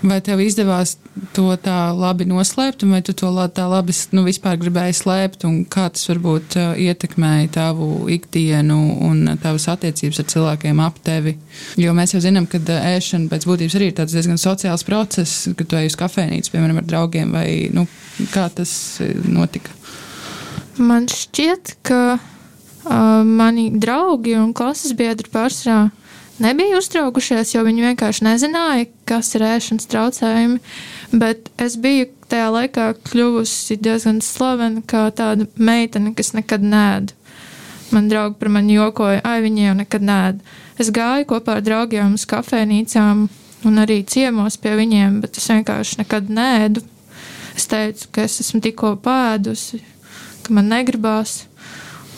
Vai 0.00 0.16
tev 0.24 0.40
izdevās 0.40 0.94
to 1.36 1.50
tā 1.60 1.90
labi 1.92 2.24
noslēpt, 2.28 2.86
vai 2.88 3.02
tu 3.04 3.12
to 3.16 3.28
tā 3.52 3.66
labi 3.68 3.92
nu, 4.16 4.22
vispār 4.24 4.56
gribēji 4.60 4.96
slēpt, 4.96 5.44
un 5.44 5.58
kā 5.68 5.90
tas 5.92 6.06
varbūt 6.08 6.56
uh, 6.56 6.70
ietekmēja 6.80 7.50
tavu 7.58 8.08
ikdienu 8.12 8.78
un 9.10 9.34
tavas 9.42 9.68
attiecības 9.68 10.22
ar 10.22 10.28
cilvēkiem 10.32 10.80
ap 10.80 10.96
tevi? 11.04 11.36
Jo 11.80 11.92
mēs 11.96 12.14
jau 12.16 12.22
zinām, 12.24 12.48
ka 12.48 12.62
uh, 12.62 12.88
ēšana 12.94 13.28
pēc 13.28 13.44
būtības 13.50 13.76
arī 13.76 13.90
ir 13.90 13.98
tāds 14.00 14.16
diezgan 14.16 14.40
sociāls 14.40 14.86
process, 14.88 15.50
kad 15.52 15.68
tu 15.68 15.76
ej 15.76 15.92
uz 15.92 16.00
kafejnīcu, 16.00 16.54
piemēram, 16.54 16.80
ar 16.80 16.88
draugiem, 16.88 17.36
vai 17.36 17.46
nu, 17.76 17.84
kā 18.32 18.48
tas 18.56 18.72
uh, 19.04 19.12
notika? 19.28 19.76
Man 20.80 21.10
šķiet, 21.12 21.76
ka 21.84 22.16
mani 22.84 23.70
draugi 23.76 24.36
un 24.40 24.54
klases 24.56 24.94
biedri 24.96 25.28
pārsvarā 25.32 25.90
nebija 26.40 26.78
uztraukušies, 26.78 27.54
jo 27.54 27.64
viņi 27.66 27.84
vienkārši 27.90 28.24
nezināja, 28.24 28.88
kas 29.08 29.34
ir 29.36 29.44
ēšanas 29.44 29.88
traucējumi. 29.90 30.58
Bet 31.12 31.50
es 31.60 31.76
biju 31.80 32.08
tajā 32.30 32.48
laikā 32.54 32.86
kļuvusi 33.10 33.78
diezgan 33.82 34.20
slavena 34.24 34.82
kā 34.86 35.08
tāda 35.16 35.48
meitene, 35.56 36.14
kas 36.16 36.32
nekad 36.36 36.64
nēda. 36.64 37.16
Man 37.90 38.06
draugi 38.08 38.38
par 38.38 38.52
mani 38.54 38.76
jokoja, 38.76 39.20
ai, 39.26 39.40
viņi 39.42 39.66
jau 39.66 39.76
nekad 39.80 40.04
nēd. 40.06 40.42
Es 40.80 40.92
gāju 40.94 41.26
kopā 41.32 41.58
ar 41.58 41.64
draugiem 41.66 42.14
uz 42.14 42.24
kafejnīcām 42.30 43.26
un 43.66 43.82
arī 43.82 44.00
ciemos 44.06 44.56
pie 44.62 44.76
viņiem, 44.78 45.18
bet 45.24 45.40
es 45.40 45.50
vienkārši 45.50 46.00
nekad 46.04 46.30
nēdu. 46.32 46.84
Es 47.58 47.66
teicu, 47.68 48.06
ka 48.14 48.24
es 48.24 48.38
esmu 48.44 48.62
tikko 48.64 48.94
pēdusi, 49.02 49.82
ka 50.46 50.54
man 50.54 50.70
negribās. 50.70 51.49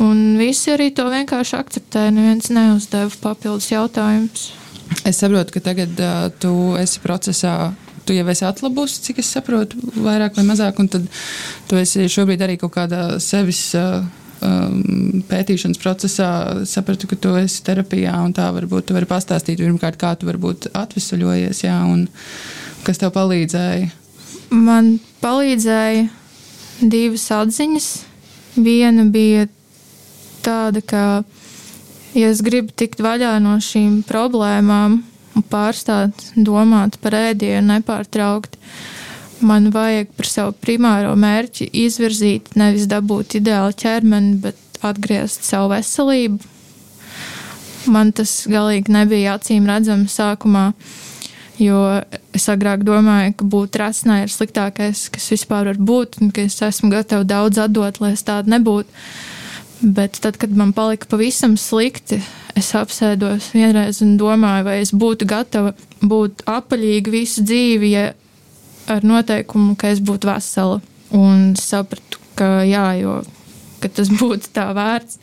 Un 0.00 0.38
visi 0.40 0.72
arī 0.72 0.90
to 0.96 1.04
vienkārši 1.12 1.58
akceptēja. 1.58 2.14
Neviens 2.16 2.48
neuzdeva 2.54 3.12
papildus 3.22 3.68
jautājumus. 3.72 4.48
Es 5.08 5.20
saprotu, 5.20 5.54
ka 5.54 5.62
tagad 5.64 6.00
uh, 6.00 6.28
tu 6.40 6.52
esi 6.80 7.00
procesā 7.04 7.72
tu 8.06 8.16
jau 8.16 8.26
esi 8.32 8.42
atlabusi, 8.46 9.02
cik 9.06 9.20
es 9.22 9.28
saprotu, 9.30 9.78
vairāk 9.94 10.34
vai 10.34 10.44
mazāk, 10.48 10.80
un 10.82 10.88
tad 10.90 11.06
tu 11.70 11.78
esi 11.78 12.08
šobrīd 12.10 12.42
arī 12.42 12.58
kaut 12.60 12.74
kādā 12.74 13.04
sevis. 13.22 13.68
Uh, 13.78 14.02
um, 14.42 15.22
pētīšanas 15.30 15.80
procesā 15.82 16.28
sapratu, 16.68 17.08
ka 17.10 17.18
tu 17.20 17.34
esi 17.38 17.62
terapijā, 17.66 18.14
un 18.24 18.34
tā 18.36 18.48
varbūt 18.54 18.88
tu 18.88 18.96
vari 18.96 19.08
pastāstīt 19.08 19.62
pirmkārt, 19.62 20.00
kā 20.00 20.14
tu 20.18 20.28
varbūt 20.28 20.72
atvesaļojies, 20.78 21.64
jā, 21.66 21.78
un 21.86 22.06
kas 22.86 23.00
tev 23.00 23.14
palīdzēja? 23.16 23.90
Man 24.52 24.96
palīdzēja 25.22 26.08
divas 26.82 27.28
atziņas. 27.32 27.90
Viena 28.52 29.06
bija 29.08 29.46
tāda, 30.44 30.82
ka, 30.84 31.04
ja 32.16 32.32
es 32.32 32.42
gribu 32.44 32.74
tikt 32.76 33.02
vaļā 33.04 33.36
no 33.44 33.58
šīm 33.62 34.02
problēmām, 34.08 35.00
un 35.36 35.46
pārstāt 35.48 36.32
domāt 36.36 36.98
par 37.02 37.16
ēdienu 37.16 37.74
nepārtraukti. 37.74 38.60
Man 39.42 39.72
vajag 39.74 40.12
par 40.14 40.28
savu 40.28 40.52
primāro 40.62 41.16
mērķi 41.18 41.66
izvirzīt 41.82 42.52
nevis 42.58 42.86
dabūt 42.90 43.40
ideālu 43.40 43.74
ķermeni, 43.74 44.36
bet 44.44 44.82
atgriezt 44.86 45.46
savu 45.46 45.72
veselību. 45.72 46.38
Man 47.90 48.12
tas 48.14 48.44
galīgi 48.46 48.92
nebija 48.94 49.34
acīm 49.34 49.66
redzams 49.66 50.14
sākumā, 50.14 50.68
jo 51.58 51.80
es 52.36 52.46
agrāk 52.52 52.84
domāju, 52.86 53.34
ka 53.40 53.48
būt 53.56 53.78
rasnai 53.82 54.22
ir 54.24 54.30
sliktākais, 54.30 55.08
kas 55.10 55.26
vispār 55.34 55.72
var 55.72 55.80
būt, 55.90 56.20
un 56.22 56.30
ka 56.34 56.46
es 56.46 56.60
esmu 56.62 56.92
gatava 56.92 57.26
daudz 57.26 57.58
atdot, 57.64 57.98
lai 58.04 58.12
es 58.14 58.22
tāda 58.26 58.54
nebūtu. 58.54 59.02
Bet 59.82 60.20
tad, 60.22 60.36
kad 60.38 60.54
man 60.54 60.70
palika 60.72 61.08
pavisam 61.10 61.56
slikti, 61.58 62.20
es 62.54 62.70
apsēdos 62.78 63.50
vienreiz 63.56 63.98
un 64.04 64.14
domāju, 64.20 64.66
vai 64.68 64.76
es 64.84 64.92
būtu 64.94 65.26
gatava 65.26 65.72
būt 65.98 66.44
apaļīga 66.46 67.10
visu 67.10 67.42
dzīvi, 67.42 67.90
ja 67.90 68.04
ar 68.92 69.02
noteikumu, 69.06 69.74
ka 69.78 69.90
es 69.90 70.02
būtu 70.02 70.30
vesela. 70.30 70.78
Un 71.12 71.52
sapratu, 71.58 72.20
ka 72.38 72.62
jā, 72.64 72.86
jo 73.02 73.20
ka 73.82 73.90
tas 73.90 74.10
būtu 74.12 74.52
tā 74.54 74.68
vērts. 74.76 75.18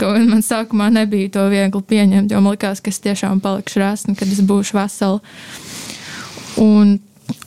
Man 0.00 0.42
sākumā 0.44 0.88
nebija 0.94 1.34
to 1.36 1.46
viegli 1.52 1.84
pieņemt, 1.92 2.32
jo 2.32 2.40
man 2.40 2.56
likās, 2.56 2.80
ka 2.80 2.92
es 2.92 3.02
tiešām 3.04 3.42
palikšu 3.44 3.82
rēsni, 3.82 4.16
kad 4.18 4.32
es 4.32 4.40
būšu 4.44 4.78
vesela. 4.78 5.20
Un 6.62 6.96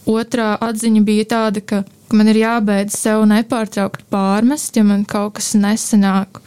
otrā 0.08 0.54
atziņa 0.62 1.04
bija 1.08 1.30
tāda, 1.34 1.64
ka 1.64 1.84
ka 2.08 2.18
man 2.18 2.32
ir 2.32 2.42
jābeidz 2.42 2.96
sev 2.98 3.26
nepārtraukti 3.30 4.08
pārmest, 4.14 4.78
ja 4.80 4.86
man 4.88 5.06
kaut 5.08 5.38
kas 5.40 5.54
nesanāk. 5.60 6.42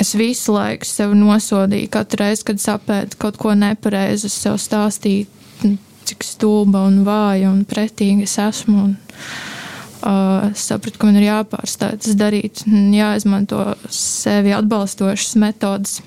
Es 0.00 0.14
visu 0.16 0.54
laiku 0.54 0.86
sev 0.88 1.12
nosodīju, 1.18 1.90
katru 1.92 2.22
reizi, 2.22 2.46
kad 2.48 2.62
sapētu 2.62 3.18
kaut 3.20 3.38
ko 3.40 3.54
nepareizi, 3.58 4.30
es 4.30 4.36
sev 4.40 4.56
stāstīju, 4.60 5.26
cik 6.08 6.26
stulba 6.26 6.84
un 6.88 7.02
vāja 7.06 7.50
un 7.50 7.64
pretīga 7.68 8.24
es 8.24 8.36
esmu. 8.40 8.84
Un, 8.88 8.94
uh, 10.02 10.50
sapratu, 10.56 10.98
ka 10.98 11.08
man 11.08 11.18
ir 11.20 11.28
jāpārstāj 11.28 11.98
tas 12.04 12.18
darīt, 12.18 12.64
jāizmanto 12.96 13.64
sevi 13.92 14.54
atbalstošas 14.56 15.36
metodas, 15.40 15.98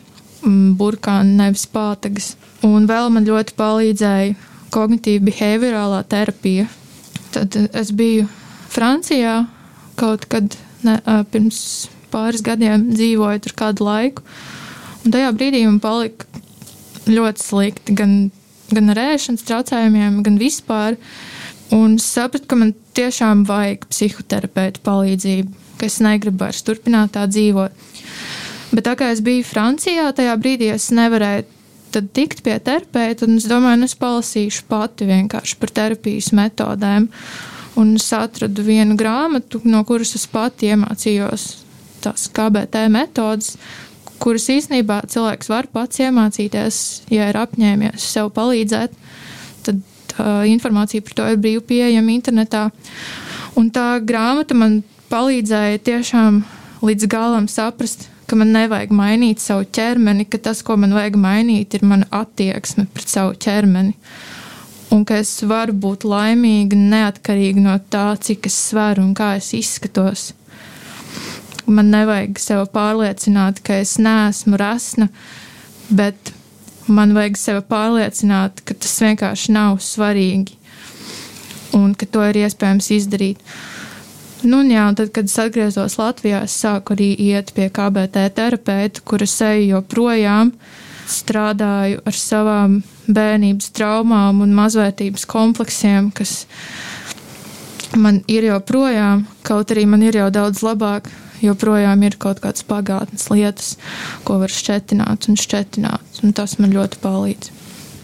burkāni, 0.43 1.37
nevis 1.39 1.67
pātagas. 1.71 2.33
Un 2.67 2.87
vēl 2.89 3.11
man 3.13 3.27
ļoti 3.27 3.55
palīdzēja 3.59 4.35
kognitīva 4.73 5.27
behaviorālā 5.29 6.01
terapija. 6.09 6.69
Tad 7.33 7.55
es 7.73 7.91
biju 7.95 8.27
Francijā 8.73 9.43
kaut 9.99 10.25
kad 10.31 10.55
ne, 10.85 10.97
pirms 11.31 11.89
pāris 12.13 12.43
gadiem 12.45 12.89
dzīvoju 12.93 13.43
tur 13.45 13.55
kādu 13.57 13.87
laiku. 13.87 14.25
Un 15.03 15.13
tajā 15.13 15.31
brīdī 15.35 15.63
man 15.67 15.79
palika 15.83 16.27
ļoti 17.09 17.43
slikti 17.43 17.95
gan, 17.97 18.13
gan 18.71 18.93
ar 18.93 19.01
ēšanas 19.13 19.45
traucējumiem, 19.47 20.21
gan 20.25 20.39
vispār. 20.41 20.97
Un 21.73 21.97
es 21.97 22.05
sapratu, 22.05 22.47
ka 22.49 22.59
man 22.59 22.73
tiešām 22.97 23.43
vajag 23.49 23.87
psihoterapeita 23.89 24.83
palīdzību, 24.85 25.53
ka 25.79 25.89
es 25.89 25.99
negribu 26.03 26.43
vairs 26.45 26.61
turpināt 26.65 27.15
tā 27.15 27.25
dzīvot. 27.29 27.75
Bet 28.73 28.87
tā 28.87 28.93
kā 28.97 29.09
es 29.13 29.21
biju 29.25 29.45
Francijā, 29.45 30.07
tajā 30.15 30.33
brīdī 30.41 30.71
es 30.73 30.89
nevarēju 30.93 31.49
tikt 32.13 32.41
pie 32.45 32.55
terapeita, 32.57 33.27
un 33.27 33.37
es 33.37 33.45
domāju, 33.49 33.83
nu 33.83 33.89
es 33.89 33.97
palasīšu 33.99 34.63
pati 34.69 35.05
vienkārši 35.09 35.57
par 35.61 35.73
terapijas 35.77 36.31
metodēm. 36.33 37.09
Un 37.79 37.95
es 37.97 38.05
atradu 38.13 38.61
vienu 38.65 38.97
grāmatu, 38.97 39.61
no 39.65 39.81
kuras 39.87 40.13
es 40.17 40.27
pati 40.29 40.69
iemācījos 40.69 41.47
tās 42.03 42.27
KBT 42.35 42.83
metodas, 42.93 43.55
kuras 44.21 44.45
īstenībā 44.51 45.01
cilvēks 45.09 45.49
var 45.49 45.69
pats 45.73 46.01
iemācīties, 46.03 46.77
ja 47.13 47.29
ir 47.31 47.39
apņēmies 47.39 48.05
sev 48.13 48.29
palīdzēt. 48.35 48.93
Tad 49.65 49.79
uh, 49.81 50.43
informācija 50.49 51.03
par 51.05 51.17
to 51.17 51.29
ir 51.31 51.41
brīvi 51.41 51.63
pieejama 51.73 52.13
internetā. 52.13 52.67
Un 53.59 53.71
tā 53.73 53.97
grāmata 54.03 54.57
man 54.57 54.81
palīdzēja 55.09 55.81
tiešām 55.87 56.43
līdz 56.83 57.09
galam 57.09 57.49
saprast, 57.49 58.09
ka 58.27 58.37
man 58.39 58.53
nevajag 58.55 58.93
mainīt 58.95 59.41
savu 59.43 59.65
ķermeni, 59.65 60.27
ka 60.29 60.39
tas, 60.41 60.61
ko 60.65 60.77
man 60.79 60.93
vajag 60.95 61.17
mainīt, 61.19 61.73
ir 61.73 61.87
mana 61.87 62.07
attieksme 62.13 62.85
pret 62.93 63.09
savu 63.09 63.35
ķermeni. 63.39 63.97
Uh, 63.97 64.32
un 64.93 65.03
ka 65.09 65.17
es 65.23 65.31
varu 65.49 65.73
būt 65.85 66.05
laimīga 66.05 66.77
neatkarīgi 66.77 67.63
no 67.65 67.75
tā, 67.93 68.13
cik 68.21 68.47
es 68.49 68.57
sveru 68.69 69.07
un 69.07 69.13
kā 69.17 69.33
es 69.39 69.49
izskatos. 69.57 70.31
Man 71.65 71.89
nevajag 71.93 72.39
sev 72.43 72.65
pārliecināt, 72.75 73.63
ka 73.65 73.79
es 73.81 73.95
neesmu 73.97 74.59
rasna, 74.59 75.07
bet 75.89 76.33
man 76.87 77.15
vajag 77.15 77.39
sev 77.39 77.61
pārliecināt, 77.69 78.61
ka 78.67 78.75
tas 78.75 78.99
vienkārši 79.05 79.55
nav 79.55 79.79
svarīgi 79.81 80.59
un 81.73 81.93
ka 81.97 82.05
to 82.05 82.21
ir 82.29 82.43
iespējams 82.43 82.91
izdarīt. 82.97 83.39
Nu, 84.43 84.59
jā, 84.67 84.83
un 84.89 84.97
tad, 84.99 85.09
kad 85.15 85.29
es 85.29 85.37
atgriezos 85.39 85.95
Latvijā, 85.97 86.43
es 86.43 86.55
sāku 86.59 86.97
arī 86.97 87.13
iet 87.29 87.53
pie 87.55 87.69
KBT 87.73 88.27
terapeita, 88.35 89.03
kuras 89.07 89.37
eju 89.47 89.69
joprojām. 89.69 90.51
Strādāju 91.09 92.01
ar 92.07 92.17
savām 92.17 92.81
bērnības 93.07 93.71
traumām 93.75 94.41
un 94.45 94.53
mazvērtības 94.55 95.25
kompleksiem, 95.29 96.11
kas 96.15 96.45
man 97.99 98.21
ir 98.31 98.47
joprojām, 98.47 99.25
kaut 99.45 99.73
arī 99.73 99.85
man 99.89 100.03
ir 100.05 100.17
jau 100.21 100.29
daudz 100.33 100.63
labāk, 100.65 101.09
joprojām 101.43 102.05
ir 102.07 102.15
kaut 102.21 102.39
kādas 102.43 102.63
pagātnes 102.67 103.27
lietas, 103.31 103.75
ko 104.23 104.39
var 104.41 104.53
šķetināt 104.53 105.27
un 105.29 105.39
šķetināt, 105.39 106.23
un 106.23 106.33
tas 106.35 106.57
man 106.61 106.73
ļoti 106.75 107.03
palīdz. 107.03 107.51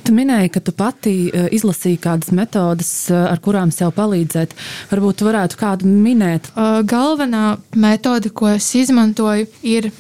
Tu 0.10 0.16
minēji, 0.16 0.50
ka 0.56 0.62
tu 0.64 0.74
pati 0.74 1.14
uh, 1.30 1.48
izlasīji 1.54 2.00
kādas 2.02 2.32
metodes, 2.34 2.92
uh, 3.12 3.28
ar 3.30 3.42
kurām 3.46 3.70
sev 3.76 3.92
palīdzēt. 3.94 4.56
Varbūt 4.90 5.20
tu 5.20 5.28
varētu 5.28 5.60
kādu 5.60 5.90
minēt. 5.90 6.50
Uh, 6.56 6.80
galvenā 6.88 7.60
metode, 7.78 8.32
ko 8.34 8.50
es 8.56 8.72
izmantoju, 8.80 9.46
ir 9.62 9.92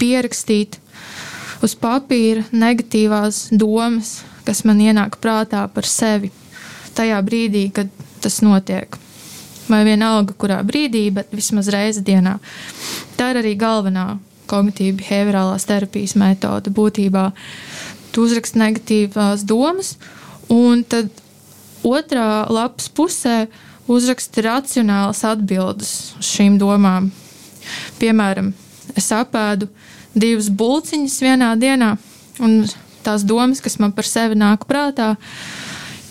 pierakstīt 0.00 0.81
uz 1.62 1.74
papīra 1.78 2.44
negatīvās 2.52 3.48
domas, 3.54 4.20
kas 4.46 4.64
man 4.68 4.80
ienāk 4.82 5.18
prātā 5.22 5.64
par 5.72 5.86
sevi 5.88 6.32
tajā 6.96 7.20
brīdī, 7.24 7.68
kad 7.74 7.90
tas 8.22 8.40
notiek. 8.44 8.98
Vai 9.70 9.84
vienalga, 9.86 10.34
kurā 10.36 10.58
brīdī, 10.66 11.06
bet 11.14 11.30
vismaz 11.32 11.70
reizi 11.72 12.02
dienā. 12.04 12.36
Tā 13.16 13.30
ir 13.32 13.40
arī 13.40 13.54
galvenā 13.58 14.18
kognitīva 14.50 14.98
behaviorālās 14.98 15.66
terapijas 15.68 16.16
metode. 16.18 16.72
Būtībā 16.74 17.30
tu 18.12 18.26
uzraksti 18.26 18.60
negatīvās 18.60 19.46
domas, 19.48 19.94
un 20.52 20.82
tad 20.84 21.08
otrā 21.86 22.44
lapas 22.52 22.90
pusē 22.92 23.46
uzraksti 23.90 24.44
racionālas 24.46 25.22
atbildes 25.26 25.92
uz 26.18 26.34
šīm 26.34 26.58
domām. 26.60 27.10
Piemēram, 28.00 28.52
es 28.98 29.08
apēdu 29.14 29.70
divas 30.14 30.50
bulciņas 30.52 31.18
vienā 31.24 31.52
dienā. 31.60 31.94
Un 32.42 32.62
tās 33.04 33.24
domas, 33.26 33.60
kas 33.62 33.78
man 33.82 33.92
par 33.96 34.08
sevi 34.08 34.38
nāk 34.38 34.66
prātā, 34.68 35.14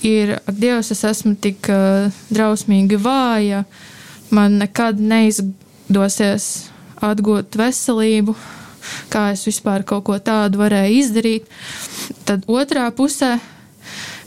ir, 0.06 0.38
ak, 0.42 0.56
Dievs, 0.58 0.92
es 0.94 1.04
esmu 1.08 1.36
tik 1.42 1.70
uh, 1.72 2.10
drausmīgi 2.34 3.00
vāja, 3.02 3.64
man 4.34 4.60
nekad 4.62 5.00
neizdosies 5.00 6.72
atgūt 7.02 7.58
veselību, 7.58 8.36
kā 9.14 9.30
es 9.36 9.46
vispār 9.48 9.86
kaut 9.88 10.06
ko 10.10 10.18
tādu 10.22 10.62
varēju 10.62 11.00
izdarīt. 11.02 11.50
Tad 12.26 12.46
otrā 12.50 12.88
pusē 12.96 13.38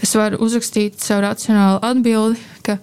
es 0.03 0.15
varu 0.19 0.41
uzrakstīt 0.45 1.01
sev 1.03 1.23
racionālu 1.25 1.81
atbildi, 1.87 2.41
ka 2.67 2.79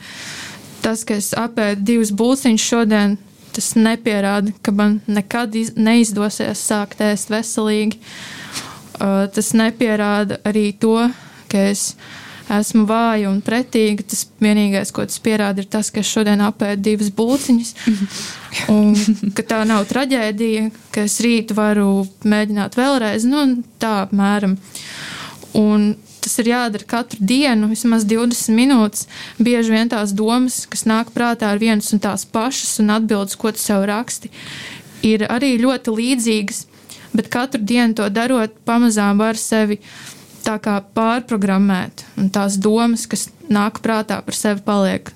tas, 0.82 1.04
ka 1.06 1.18
es 1.20 1.32
apēdu 1.38 1.86
divas 1.86 2.12
bulciņas 2.16 2.68
šodien, 2.72 3.18
tas 3.56 3.74
nepierāda, 3.78 4.54
ka 4.64 4.74
man 4.76 5.00
nekad 5.08 5.56
iz, 5.60 5.74
neizdosies 5.76 6.62
sākt 6.72 7.04
ēst 7.06 7.32
veselīgi. 7.34 8.02
Uh, 9.02 9.26
tas 9.34 9.54
nepierāda 9.58 10.38
arī 10.46 10.70
to, 10.78 10.98
ka 11.52 11.70
es 11.72 11.94
esmu 12.52 12.86
vāja 12.90 13.30
un 13.32 13.40
pretīga. 13.46 14.06
Tas 14.12 14.26
vienīgais, 14.44 14.92
ko 14.94 15.06
tas 15.08 15.22
pierāda, 15.24 15.64
ir 15.64 15.70
tas, 15.72 15.92
ka 15.94 16.02
es 16.04 16.12
šodien 16.12 16.44
apēdu 16.46 16.84
divas 16.90 17.12
būciņas. 17.16 17.74
Un 18.76 19.32
ka 19.38 19.46
tā 19.48 19.62
nav 19.68 19.88
traģēdija, 19.90 20.70
ka 20.94 21.06
es 21.08 21.20
rīt 21.24 21.56
varu 21.56 22.06
mēģināt 22.28 22.78
vēlreiz, 22.80 23.28
nu, 23.30 23.46
tā 23.82 24.02
apmēram. 24.06 24.58
Un 25.60 25.94
tas 26.22 26.38
ir 26.42 26.52
jādara 26.52 26.88
katru 26.88 27.20
dienu, 27.26 27.70
vismaz 27.72 28.06
20 28.08 28.56
minūtes. 28.56 29.08
Bieži 29.42 29.74
vien 29.74 29.92
tās 29.92 30.14
domas, 30.16 30.64
kas 30.70 30.86
nāk 30.90 31.14
prātā, 31.16 31.54
ir 31.56 31.64
vienas 31.64 31.92
un 31.96 32.02
tās 32.04 32.26
pašas, 32.26 32.78
un 32.84 32.94
atbildes, 32.96 33.38
ko 33.40 33.54
tu 33.56 33.62
sev 33.62 33.86
raksti, 33.90 34.32
ir 35.08 35.26
arī 35.30 35.56
ļoti 35.62 35.96
līdzīgas. 35.98 36.66
Bet 37.12 37.28
katru 37.32 37.60
dienu 37.68 37.98
to 37.98 38.08
darot, 38.14 38.54
pamazām 38.68 39.20
var 39.20 39.40
sevi 39.40 39.82
pārprogrammēt, 40.42 42.06
un 42.18 42.30
tās 42.34 42.56
domas, 42.58 43.06
kas 43.08 43.30
nāk 43.52 43.82
prātā 43.84 44.22
par 44.26 44.38
sevi, 44.38 44.64
paliek 44.66 45.12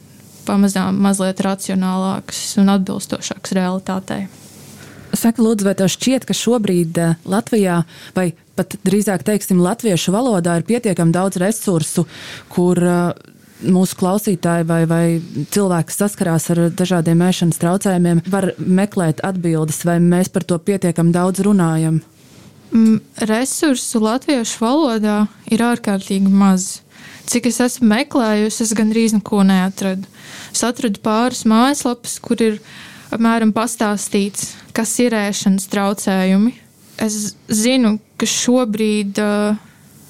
pamazām 0.46 1.00
mazliet 1.02 1.42
racionālākas 1.42 2.58
un 2.62 2.70
atbilstošākas 2.76 3.56
realitātei. 3.58 4.26
Saka, 5.16 5.42
lūdzu, 5.42 5.66
vai 5.68 5.76
tev 5.80 5.90
šķiet, 5.92 6.26
ka 6.28 6.36
šobrīd 6.36 6.98
eh, 7.00 7.16
Latvijā, 7.30 7.84
vai 8.18 8.34
pat 8.56 8.78
drīzāk 8.88 9.26
teiksim, 9.28 9.62
latviešu 9.64 10.14
valodā 10.16 10.58
ir 10.60 10.68
pietiekami 10.68 11.16
daudz 11.16 11.40
resursu, 11.42 12.06
kur 12.52 12.82
uh, 12.82 13.12
mūsu 13.64 13.98
klausītāji 14.00 14.68
vai, 14.68 14.82
vai 14.90 15.06
cilvēki, 15.54 15.90
kas 15.90 16.02
saskarās 16.04 16.50
ar 16.54 16.66
dažādiem 16.76 17.22
ēšanas 17.26 17.62
traucējumiem, 17.62 18.24
var 18.32 18.52
meklēt 18.60 19.24
atbildes, 19.26 19.84
vai 19.88 20.00
mēs 20.04 20.32
par 20.34 20.46
to 20.48 20.60
pietiekami 20.60 21.16
daudz 21.16 21.44
runājam? 21.46 22.02
Mm, 22.76 23.00
resursu 23.30 24.02
latviešu 24.04 24.60
valodā 24.64 25.20
ir 25.52 25.64
ārkārtīgi 25.64 26.32
maz. 26.32 26.82
Cik 27.30 27.48
es 27.50 27.62
esmu 27.64 27.88
meklējusi, 27.90 28.66
es 28.66 28.74
gandrīz 28.78 29.16
neko 29.16 29.42
neatradu. 29.48 30.10
Es 30.54 30.62
atradu 30.66 31.02
pāris 31.06 31.46
mājaslapas, 31.50 32.20
kur 32.22 32.42
ir 32.44 32.60
apmēram 33.16 33.54
pastāstīts, 33.56 34.54
kas 34.76 34.94
ir 35.02 35.16
ēšanas 35.18 35.70
traucējumi. 35.72 36.54
Es 37.02 37.36
zinu, 37.52 37.98
ka 38.20 38.28
šobrīd 38.30 39.20
uh, 39.20 39.58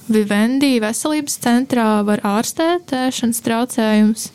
Vivendi 0.06 0.76
veselības 0.84 1.40
centrā 1.42 2.04
var 2.06 2.22
ārstēt 2.22 2.92
ēšanas 2.94 3.42
traucējumus, 3.42 4.26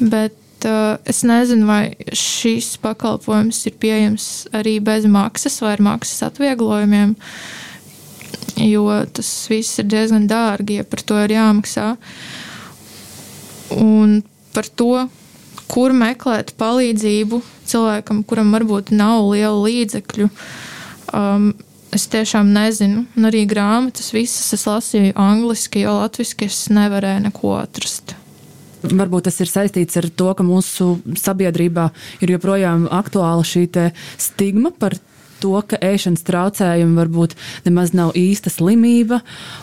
bet 0.00 0.66
uh, 0.66 0.96
es 1.06 1.22
nezinu, 1.22 1.68
vai 1.68 1.94
šis 2.18 2.74
pakalpojums 2.82 3.60
ir 3.70 3.76
pieejams 3.78 4.26
arī 4.58 4.80
bez 4.82 5.06
maksas 5.06 5.60
vai 5.62 5.76
ar 5.76 5.84
maksas 5.86 6.26
atvieglojumiem, 6.32 7.14
jo 8.66 8.88
tas 9.14 9.30
viss 9.52 9.78
ir 9.78 9.86
diezgan 9.92 10.26
dārgi, 10.30 10.80
ja 10.80 10.88
par 10.88 11.06
to 11.06 11.22
ir 11.22 11.36
jāmaksā. 11.36 11.92
Un 13.78 14.18
par 14.52 14.66
to, 14.66 15.06
kur 15.70 15.94
meklēt 15.94 16.56
palīdzību 16.58 17.38
cilvēkam, 17.70 18.26
kuram 18.26 18.50
varbūt 18.58 18.90
nav 18.92 19.30
liela 19.30 19.56
līdzekļu. 19.62 20.28
Um, 21.12 21.52
es 21.92 22.06
tiešām 22.08 22.48
nezinu, 22.54 23.04
un 23.16 23.28
arī 23.28 23.44
grāmatas 23.48 24.12
visas 24.14 24.52
es 24.56 24.64
lasīju 24.68 25.12
angliski, 25.20 25.84
jo 25.84 25.98
latviešu 26.00 26.46
es 26.46 26.64
nevarēju 26.72 27.26
neko 27.28 27.54
atrast. 27.60 28.16
Varbūt 28.82 29.28
tas 29.28 29.38
ir 29.44 29.50
saistīts 29.50 29.98
ar 30.00 30.08
to, 30.10 30.32
ka 30.34 30.42
mūsu 30.42 30.96
sabiedrībā 31.20 31.90
ir 32.24 32.34
joprojām 32.34 32.88
aktuāla 32.90 33.44
šī 33.46 33.68
stigma 34.18 34.72
par 34.74 34.96
to, 35.42 35.54
ka 35.66 35.78
ēšanas 35.82 36.24
traucējumi 36.26 36.98
varbūt 36.98 37.36
nemaz 37.66 37.92
nav 37.98 38.14
īsta 38.18 38.50
slimība, 38.52 39.20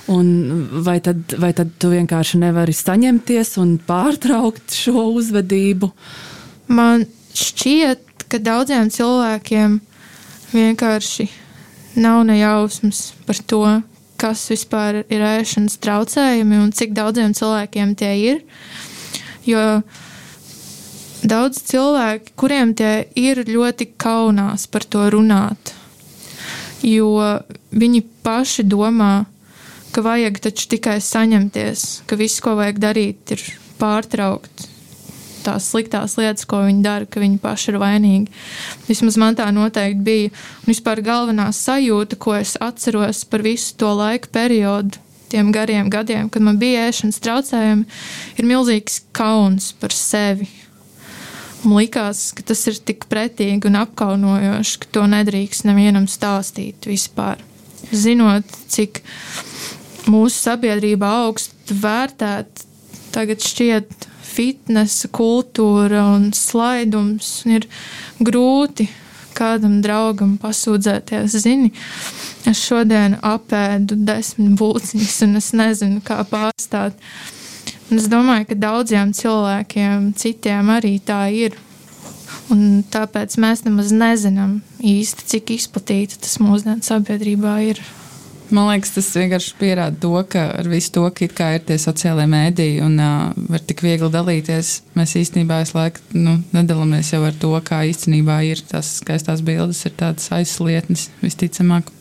vai 0.08 0.98
tad, 1.04 1.36
vai 1.40 1.52
tad 1.56 1.72
tu 1.80 1.92
vienkārši 1.94 2.42
nevari 2.44 2.76
saņemties 2.76 3.56
un 3.64 3.78
pārtraukt 3.88 4.76
šo 4.76 5.10
uzvedību? 5.20 5.92
Man 6.76 7.08
šķiet, 7.36 8.28
ka 8.30 8.42
daudziem 8.44 8.92
cilvēkiem 8.94 9.80
vienkārši 10.54 11.28
nav 12.00 12.24
nejausmas 12.28 13.14
par 13.28 13.40
to, 13.50 13.64
kas 14.20 14.44
vispār 14.52 15.04
ir 15.08 15.24
ēšanas 15.24 15.80
traucējumi 15.84 16.60
un 16.60 16.72
cik 16.76 16.94
daudziem 16.98 17.34
cilvēkiem 17.38 17.96
tie 18.00 18.14
ir. 18.20 18.42
Jo 19.48 19.82
daudz 21.24 21.62
cilvēki, 21.70 22.36
kuriem 22.40 22.74
tie 22.78 23.08
ir 23.20 23.44
ļoti 23.48 23.92
kaunās 24.00 24.68
par 24.72 24.86
to 24.86 25.06
runāt, 25.12 25.74
jo 26.86 27.12
viņi 27.72 28.04
paši 28.24 28.66
domā, 28.68 29.26
ka 29.92 30.04
vajag 30.06 30.42
taču 30.44 30.68
tikai 30.76 31.00
saņemties, 31.02 32.04
ka 32.08 32.20
viss, 32.20 32.44
ko 32.44 32.54
vajag 32.60 32.84
darīt, 32.84 33.34
ir 33.36 33.44
pārtraukt 33.80 34.68
tās 35.50 35.68
sliktās 35.74 36.16
lietas, 36.22 36.48
ko 36.50 36.62
viņi 36.68 36.86
dara, 36.86 37.10
ka 37.10 37.22
viņi 37.24 37.42
paši 37.44 37.74
ir 37.74 37.82
vainīgi. 37.82 38.40
Vismaz 38.88 39.20
man 39.20 39.38
tā 39.38 39.50
noteikti 39.56 40.06
bija. 40.06 40.32
Un 40.64 40.72
vispār 40.72 41.04
galvenā 41.06 41.50
sajūta, 41.56 42.20
ko 42.22 42.38
es 42.38 42.56
atceros 42.62 43.26
par 43.30 43.44
visu 43.46 43.76
to 43.82 43.92
laika 43.98 44.32
periodu, 44.32 45.02
tiem 45.30 45.52
gariem 45.52 45.90
gadiem, 45.90 46.30
kad 46.30 46.46
man 46.46 46.58
bija 46.62 46.88
ēšanas 46.90 47.22
traucējumi, 47.26 47.86
ir 48.40 48.50
milzīgs 48.50 49.04
kauns 49.16 49.72
par 49.80 49.94
sevi. 49.96 50.50
Man 51.64 51.82
likās, 51.82 52.30
ka 52.36 52.46
tas 52.48 52.62
ir 52.72 52.80
tik 52.88 53.06
pretīgi 53.12 53.68
un 53.68 53.78
apkaunojoši, 53.82 54.80
ka 54.80 54.92
to 54.96 55.04
nedrīkst 55.12 55.68
nevienam 55.68 56.08
stāstīt 56.08 56.88
vispār. 56.88 57.42
Zinot, 57.92 58.48
cik 58.72 59.02
mūsu 60.10 60.36
sabiedrībā 60.38 61.10
augstu 61.26 61.76
vērtēt, 61.84 62.64
tagad 63.14 63.44
šķiet 63.44 64.08
fitnesa 64.30 65.10
kultūra 65.13 66.06
un 66.15 66.30
slaidums 66.36 67.32
ir 67.50 67.68
grūti 68.24 68.89
kādam 69.39 69.80
draugam 69.84 70.36
pasūdzēties. 70.42 71.38
Zini, 71.44 71.72
es 72.50 72.62
šodien 72.63 73.18
apēdu 73.26 73.98
desmit 74.08 74.58
būciņas, 74.60 75.18
un 75.28 75.39
es 75.39 75.52
nezinu, 75.56 76.04
kā 76.06 76.22
pārstāt. 76.30 76.98
Un 77.89 77.98
es 77.98 78.10
domāju, 78.12 78.52
ka 78.52 78.60
daudziem 78.60 79.13
cilvēkiem, 79.18 80.12
citiem 80.20 80.70
arī 80.76 80.98
tā 81.06 81.24
ir. 81.34 81.58
Un 82.54 82.84
tāpēc 82.89 83.38
mēs 83.42 83.63
nemaz 83.65 83.94
nezinām 83.94 84.60
īsti, 84.86 85.26
cik 85.34 85.56
izplatīta 85.56 86.20
tas 86.22 86.38
mūsdienu 86.42 86.86
sabiedrībā 86.86 87.56
ir. 87.70 87.82
Man 88.50 88.66
liekas, 88.72 88.96
tas 88.96 89.08
vienkārši 89.14 89.54
pierāda 89.60 90.00
to, 90.02 90.16
ka 90.30 90.48
ar 90.58 90.68
visu 90.72 90.96
to, 90.96 91.04
ka 91.14 91.52
ir 91.54 91.62
tie 91.68 91.78
sociālie 91.78 92.26
mēdīji 92.30 92.80
un 92.82 92.96
uh, 92.98 93.30
var 93.52 93.62
tik 93.62 93.84
viegli 93.86 94.10
dalīties, 94.10 94.72
mēs 94.98 95.14
īstenībā 95.22 95.60
visu 95.62 95.78
laiku 95.78 96.02
nu, 96.18 96.40
nedalāmies 96.56 97.14
jau 97.14 97.22
ar 97.28 97.38
to, 97.38 97.54
kā 97.66 97.84
īstenībā 97.92 98.40
ir 98.50 98.64
tās 98.72 98.96
skaistās 99.04 99.46
bildes, 99.46 99.84
ir 99.86 99.94
tādas 100.02 100.32
aizslietnes 100.34 101.12
visticamāk. 101.22 101.94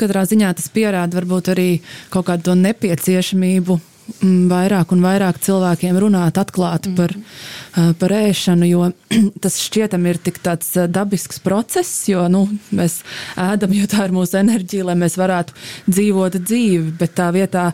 Katrā 0.00 0.24
ziņā 0.30 0.54
tas 0.56 0.72
pierāda 0.72 1.18
varbūt 1.18 1.52
arī 1.52 1.70
kaut 2.12 2.30
kādu 2.30 2.48
to 2.48 2.58
nepieciešamību 2.62 3.80
vairāk 4.20 4.92
un 4.94 5.02
vairāk 5.04 5.40
cilvēkiem 5.42 5.98
runāt 6.02 6.38
atklāti 6.40 6.92
mm. 6.92 6.96
par, 6.98 7.14
uh, 7.16 7.92
par 7.98 8.14
ēšanu, 8.16 8.68
jo 8.68 8.88
tas 9.44 9.60
šķietam 9.64 10.08
ir 10.10 10.20
tik 10.22 10.42
tāds 10.44 10.72
uh, 10.76 10.88
dabisks 10.90 11.42
process, 11.44 11.92
jo 12.10 12.26
nu, 12.32 12.44
mēs 12.74 13.00
ēdam, 13.40 13.74
jo 13.76 13.88
tā 13.90 14.08
ir 14.08 14.16
mūsu 14.16 14.40
enerģija, 14.42 14.88
lai 14.90 14.98
mēs 15.04 15.18
varētu 15.20 15.56
dzīvot 15.88 16.40
dzīvi, 16.42 16.96
bet 17.00 17.16
tā 17.20 17.30
vietā 17.34 17.70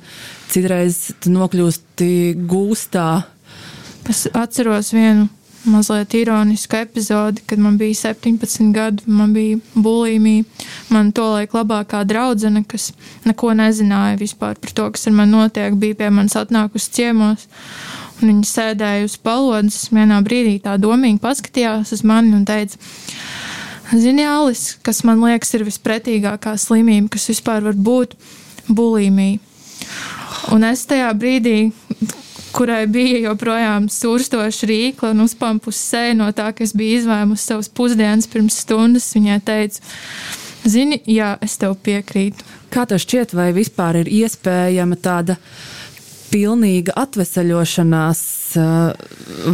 citreiz 0.48 1.08
nokļūsti 1.28 2.12
gūstā. 2.48 3.08
Es 4.08 4.24
atceros 4.32 4.94
vienu 4.96 5.28
mazliet 5.70 6.14
ironisku 6.14 6.76
epizodi, 6.76 7.42
kad 7.46 7.60
man 7.62 7.78
bija 7.78 7.94
17 7.94 8.72
gadi, 8.74 9.02
man 9.06 9.32
bija 9.34 9.58
bulimija. 9.74 10.44
Man 10.88 11.12
tolaik 11.12 11.54
labākā 11.56 12.02
draudzene, 12.08 12.64
kas 12.68 12.92
neko 13.28 13.52
nezināja 13.58 14.18
vispār 14.20 14.58
par 14.60 14.74
to, 14.74 14.88
kas 14.94 15.06
ar 15.08 15.16
mani 15.18 15.36
notiek, 15.36 15.76
bija 15.78 15.98
pie 16.02 16.10
manis 16.10 16.36
atnākusi 16.38 16.94
ciemos. 17.00 17.48
Un 18.18 18.32
viņa 18.32 18.48
sēdēja 18.50 19.06
uz 19.06 19.18
palodzes. 19.22 19.92
Vienā 19.94 20.18
brīdī 20.26 20.56
tā 20.64 20.74
domīgi 20.80 21.20
paskatījās 21.22 21.94
uz 21.94 22.02
mani 22.06 22.34
un 22.34 22.48
teica, 22.48 22.80
Zini, 23.88 24.26
Alis, 24.28 24.74
kas 24.84 25.00
man 25.08 25.22
liekas 25.24 25.54
ir 25.56 25.62
vispretīgākā 25.64 26.52
slimība, 26.60 27.14
kas 27.14 27.30
vispār 27.30 27.62
var 27.64 27.72
būt 27.72 28.18
bulimija. 28.68 29.40
Un 30.52 30.66
es 30.68 30.82
tajā 30.88 31.08
brīdī 31.16 31.70
kurai 32.52 32.86
bija 32.90 33.22
joprojām 33.28 33.88
surstoša 33.92 34.68
rīkla 34.68 35.12
un 35.14 35.24
uzpampusi 35.24 35.78
seja 35.78 36.14
no 36.18 36.28
tā, 36.36 36.50
ka 36.52 36.64
es 36.64 36.74
biju 36.76 37.02
izvēmusi 37.02 37.50
savus 37.50 37.70
pusdienas 37.72 38.28
pirms 38.30 38.60
stundas. 38.64 39.10
Viņai 39.16 39.40
teica, 39.44 39.82
zini, 40.68 41.00
jā, 41.08 41.34
es 41.44 41.58
tev 41.60 41.76
piekrītu. 41.84 42.46
Kā 42.72 42.84
tev 42.88 43.00
šķiet, 43.02 43.34
vai 43.36 43.50
vispār 43.56 44.02
ir 44.02 44.12
iespējama 44.22 44.98
tāda 45.00 45.38
pilnīga 46.28 46.92
atvesaļošanās, 47.00 48.22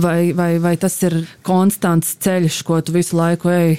vai, 0.03 0.19
vai, 0.35 0.53
vai 0.63 0.75
tas 0.81 0.97
ir 1.07 1.21
konstants 1.47 2.17
ceļš, 2.25 2.63
ko 2.67 2.81
tu 2.83 2.97
visu 2.97 3.19
laiku 3.19 3.53
ej? 3.55 3.77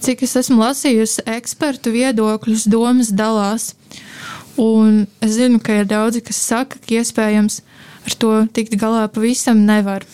Cik 0.00 0.22
es 0.24 0.32
esmu 0.40 0.62
lasījusi 0.62 1.26
ekspertu 1.28 1.92
viedokļus, 1.92 2.64
domas 2.72 3.10
dalās. 3.12 3.74
Un 4.60 5.04
es 5.20 5.36
zinu, 5.36 5.60
ka 5.60 5.82
ir 5.82 5.88
daudzi, 5.88 6.22
kas 6.24 6.40
saka, 6.40 6.80
ka 6.80 6.96
iespējams 7.00 7.60
ar 8.06 8.16
to 8.22 8.32
tikt 8.54 8.76
galā 8.80 9.06
pavisam 9.12 9.64
nevar. 9.66 10.06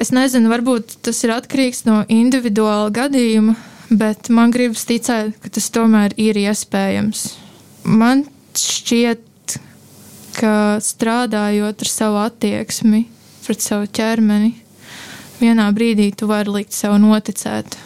Es 0.00 0.10
nezinu, 0.14 0.50
varbūt 0.50 0.96
tas 1.06 1.20
ir 1.26 1.34
atkarīgs 1.34 1.84
no 1.86 2.02
individuāla 2.10 2.90
gadījuma, 2.94 3.54
bet 3.90 4.30
man 4.32 4.52
gribas 4.54 4.86
ticēt, 4.88 5.36
ka 5.42 5.52
tas 5.52 5.68
tomēr 5.74 6.16
ir 6.20 6.38
iespējams. 6.40 7.26
Man 7.84 8.24
šķiet, 8.58 9.58
ka 10.38 10.80
strādājot 10.82 11.84
ar 11.84 11.90
savu 11.90 12.20
attieksmi 12.22 13.04
pret 13.42 13.62
savu 13.62 13.88
ķermeni, 13.90 14.54
vienā 15.42 15.66
brīdī 15.74 16.12
tu 16.16 16.28
vari 16.30 16.56
likt 16.60 16.74
sev 16.76 16.94
noticēt, 17.02 17.76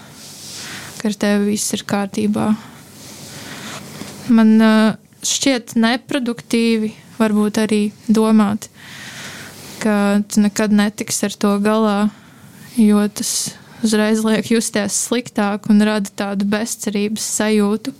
ka 1.00 1.10
ar 1.10 1.16
tevi 1.16 1.52
viss 1.54 1.74
ir 1.74 1.84
kārtībā. 1.88 2.50
Man 4.36 4.52
uh, 4.60 4.94
šķiet 5.26 5.76
neproduktīvi, 5.80 6.92
varbūt 7.18 7.60
arī 7.62 7.82
domāt, 8.08 8.68
ka 9.82 10.22
tu 10.28 10.42
nekad 10.44 10.74
netiksi 10.74 11.28
ar 11.28 11.36
to 11.36 11.52
galā, 11.64 11.98
jo 12.76 13.02
tas 13.08 13.32
uzreiz 13.84 14.24
liek 14.24 14.50
justies 14.50 14.96
sliktāk 15.06 15.70
un 15.72 15.84
rada 15.84 16.10
tādu 16.16 16.48
bezcerības 16.50 17.24
sajūtu. 17.38 17.94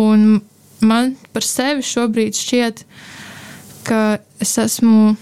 Un 0.00 0.40
man 0.80 1.16
par 1.34 1.44
sevi 1.46 1.84
šobrīd 1.84 2.36
šķiet, 2.38 2.84
ka 3.88 4.18
es 4.42 4.56
esmu 4.60 5.16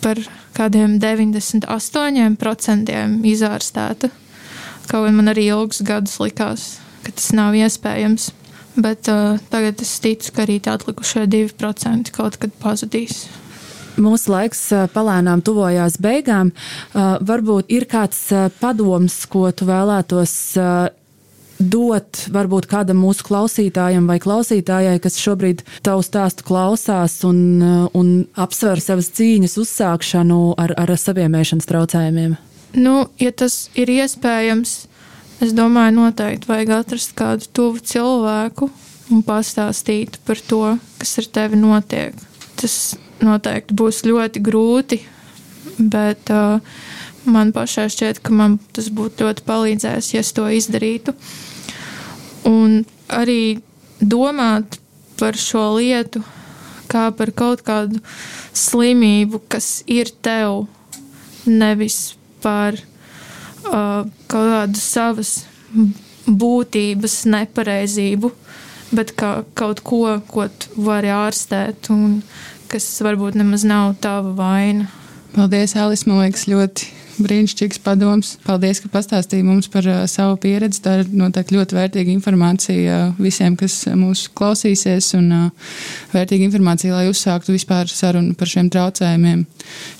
par 0.00 0.18
kādiem 0.56 0.98
98% 1.02 2.96
izārstēta. 3.30 4.10
Kaut 4.90 5.06
gan 5.06 5.14
man 5.20 5.30
arī 5.30 5.46
ilgus 5.52 5.84
gadus 5.86 6.18
likās, 6.22 6.78
ka 7.04 7.14
tas 7.14 7.30
nav 7.36 7.54
iespējams. 7.54 8.32
Bet 8.76 9.10
uh, 9.10 9.38
tagad 9.50 9.82
es 9.82 9.96
ticu, 10.02 10.32
ka 10.34 10.44
arī 10.46 10.60
tā 10.62 10.76
atlikušie 10.78 11.26
2% 11.30 12.12
kaut 12.14 12.38
kad 12.40 12.54
pazudīs. 12.62 13.24
Mūsu 14.00 14.30
laiks 14.32 14.60
palēnām 14.94 15.42
tuvojās 15.44 15.98
beigām. 16.00 16.52
Varbūt 16.94 17.72
ir 17.74 17.84
kāds 17.90 18.20
padoms, 18.62 19.16
ko 19.28 19.50
tu 19.52 19.66
vēlētos 19.68 20.36
dot 21.60 22.24
varbūt 22.32 22.66
kādam 22.70 23.02
mūsu 23.04 23.24
klausītājam 23.26 24.06
vai 24.08 24.18
klausītājai, 24.22 24.98
kas 25.02 25.18
šobrīd 25.20 25.62
tavu 25.86 26.04
stāstu 26.06 26.46
klausās 26.48 27.20
un, 27.28 27.60
un 27.96 28.12
apsver 28.40 28.80
savas 28.80 29.10
cīņas 29.16 29.58
uzsākšanu 29.60 30.40
ar, 30.60 30.74
ar 30.80 30.94
saviemēšanas 30.96 31.68
traucējumiem? 31.68 32.38
Nu, 32.80 33.10
ja 33.20 33.32
tas 33.34 33.68
ir 33.78 33.90
iespējams, 33.92 34.76
es 35.44 35.54
domāju, 35.56 35.96
noteikti 35.98 36.50
vajag 36.50 36.72
atrast 36.80 37.14
kādu 37.18 37.48
tuvu 37.56 37.82
cilvēku 37.92 38.70
un 39.10 39.22
pastāstīt 39.26 40.20
par 40.26 40.40
to, 40.46 40.62
kas 41.00 41.16
ar 41.22 41.30
tevi 41.38 41.60
notiek. 41.60 42.16
Tas 42.60 42.96
noteikti 43.24 43.76
būs 43.76 44.02
ļoti 44.06 44.42
grūti, 44.44 45.00
bet 45.78 46.30
uh, 46.34 46.60
man 47.24 47.54
pašai 47.56 47.88
šķiet, 47.92 48.20
ka 48.24 48.34
man 48.36 48.58
tas 48.74 48.90
būtu 48.92 49.26
ļoti 49.26 49.46
palīdzējis, 49.48 50.12
ja 50.14 50.24
es 50.24 50.34
to 50.36 50.46
izdarītu. 50.48 51.16
Un 52.48 52.82
arī 53.12 53.60
domāt 54.00 54.78
par 55.20 55.36
šo 55.36 55.66
lietu 55.76 56.22
kā 56.90 57.08
par 57.14 57.30
kaut 57.36 57.62
kādu 57.66 58.00
slimību, 58.56 59.42
kas 59.50 59.80
ir 59.90 60.10
tev, 60.24 60.66
nevis 61.46 62.16
par 62.42 62.78
kaut 63.64 64.12
kādu 64.30 64.80
savas 64.80 65.40
būtības 66.26 67.24
nepareizību, 67.30 68.30
bet 68.94 69.14
kā 69.18 69.40
kaut 69.58 69.82
ko, 69.86 70.04
ko 70.30 70.46
tu 70.50 70.86
vari 70.86 71.12
ārstēt 71.14 71.90
un 71.94 72.20
kas 72.70 72.86
varbūt 73.02 73.38
nemaz 73.38 73.66
nav 73.66 73.96
tava 74.02 74.34
vaina. 74.38 74.88
Paldies, 75.34 75.76
Alis. 75.78 76.06
Man 76.10 76.24
liekas, 76.24 76.48
ļoti 76.50 76.88
brīnišķīgs 77.20 77.80
padoms. 77.84 78.32
Paldies, 78.46 78.80
ka 78.82 78.90
pastāstīji 78.92 79.44
mums 79.46 79.68
par 79.70 79.86
uh, 79.86 80.02
savu 80.10 80.38
pieredzi. 80.42 80.80
Tā 80.84 80.96
ir 81.02 81.12
noteikti 81.14 81.56
ļoti 81.56 81.76
vērtīga 81.76 82.14
informācija 82.14 82.96
uh, 83.10 83.20
visiem, 83.20 83.56
kas 83.60 83.76
mūs 83.98 84.26
klausīsies, 84.36 85.12
un 85.18 85.28
uh, 85.36 85.74
vērtīga 86.14 86.48
informācija, 86.48 86.96
lai 86.96 87.10
uzsāktu 87.12 87.54
vispār 87.54 87.90
sarunu 87.92 88.34
par 88.38 88.50
šiem 88.50 88.72
traucējumiem. 88.72 89.44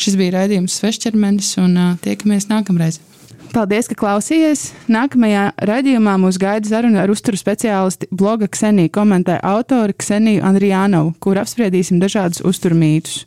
Šis 0.00 0.18
bija 0.20 0.38
raidījums 0.40 0.80
Svešķermenis, 0.80 1.54
un 1.62 1.76
uh, 1.76 1.94
tiekamies 2.02 2.50
nākamreiz. 2.50 3.00
Paldies, 3.50 3.88
ka 3.90 3.96
klausījāties. 3.98 4.68
Nākamajā 4.92 5.48
raidījumā 5.66 6.14
mūs 6.22 6.38
gaida 6.38 6.70
saruna 6.70 7.02
ar 7.02 7.10
uzturu 7.10 7.38
speciālisti 7.40 8.06
bloga 8.14 8.46
Ksenija 8.46 8.92
komentē 8.94 9.40
autori 9.42 9.96
Kseniju 9.98 10.44
Andrijānovu, 10.46 11.16
kur 11.18 11.40
apspriedīsim 11.42 11.98
dažādus 12.02 12.44
uzturmītus. 12.46 13.24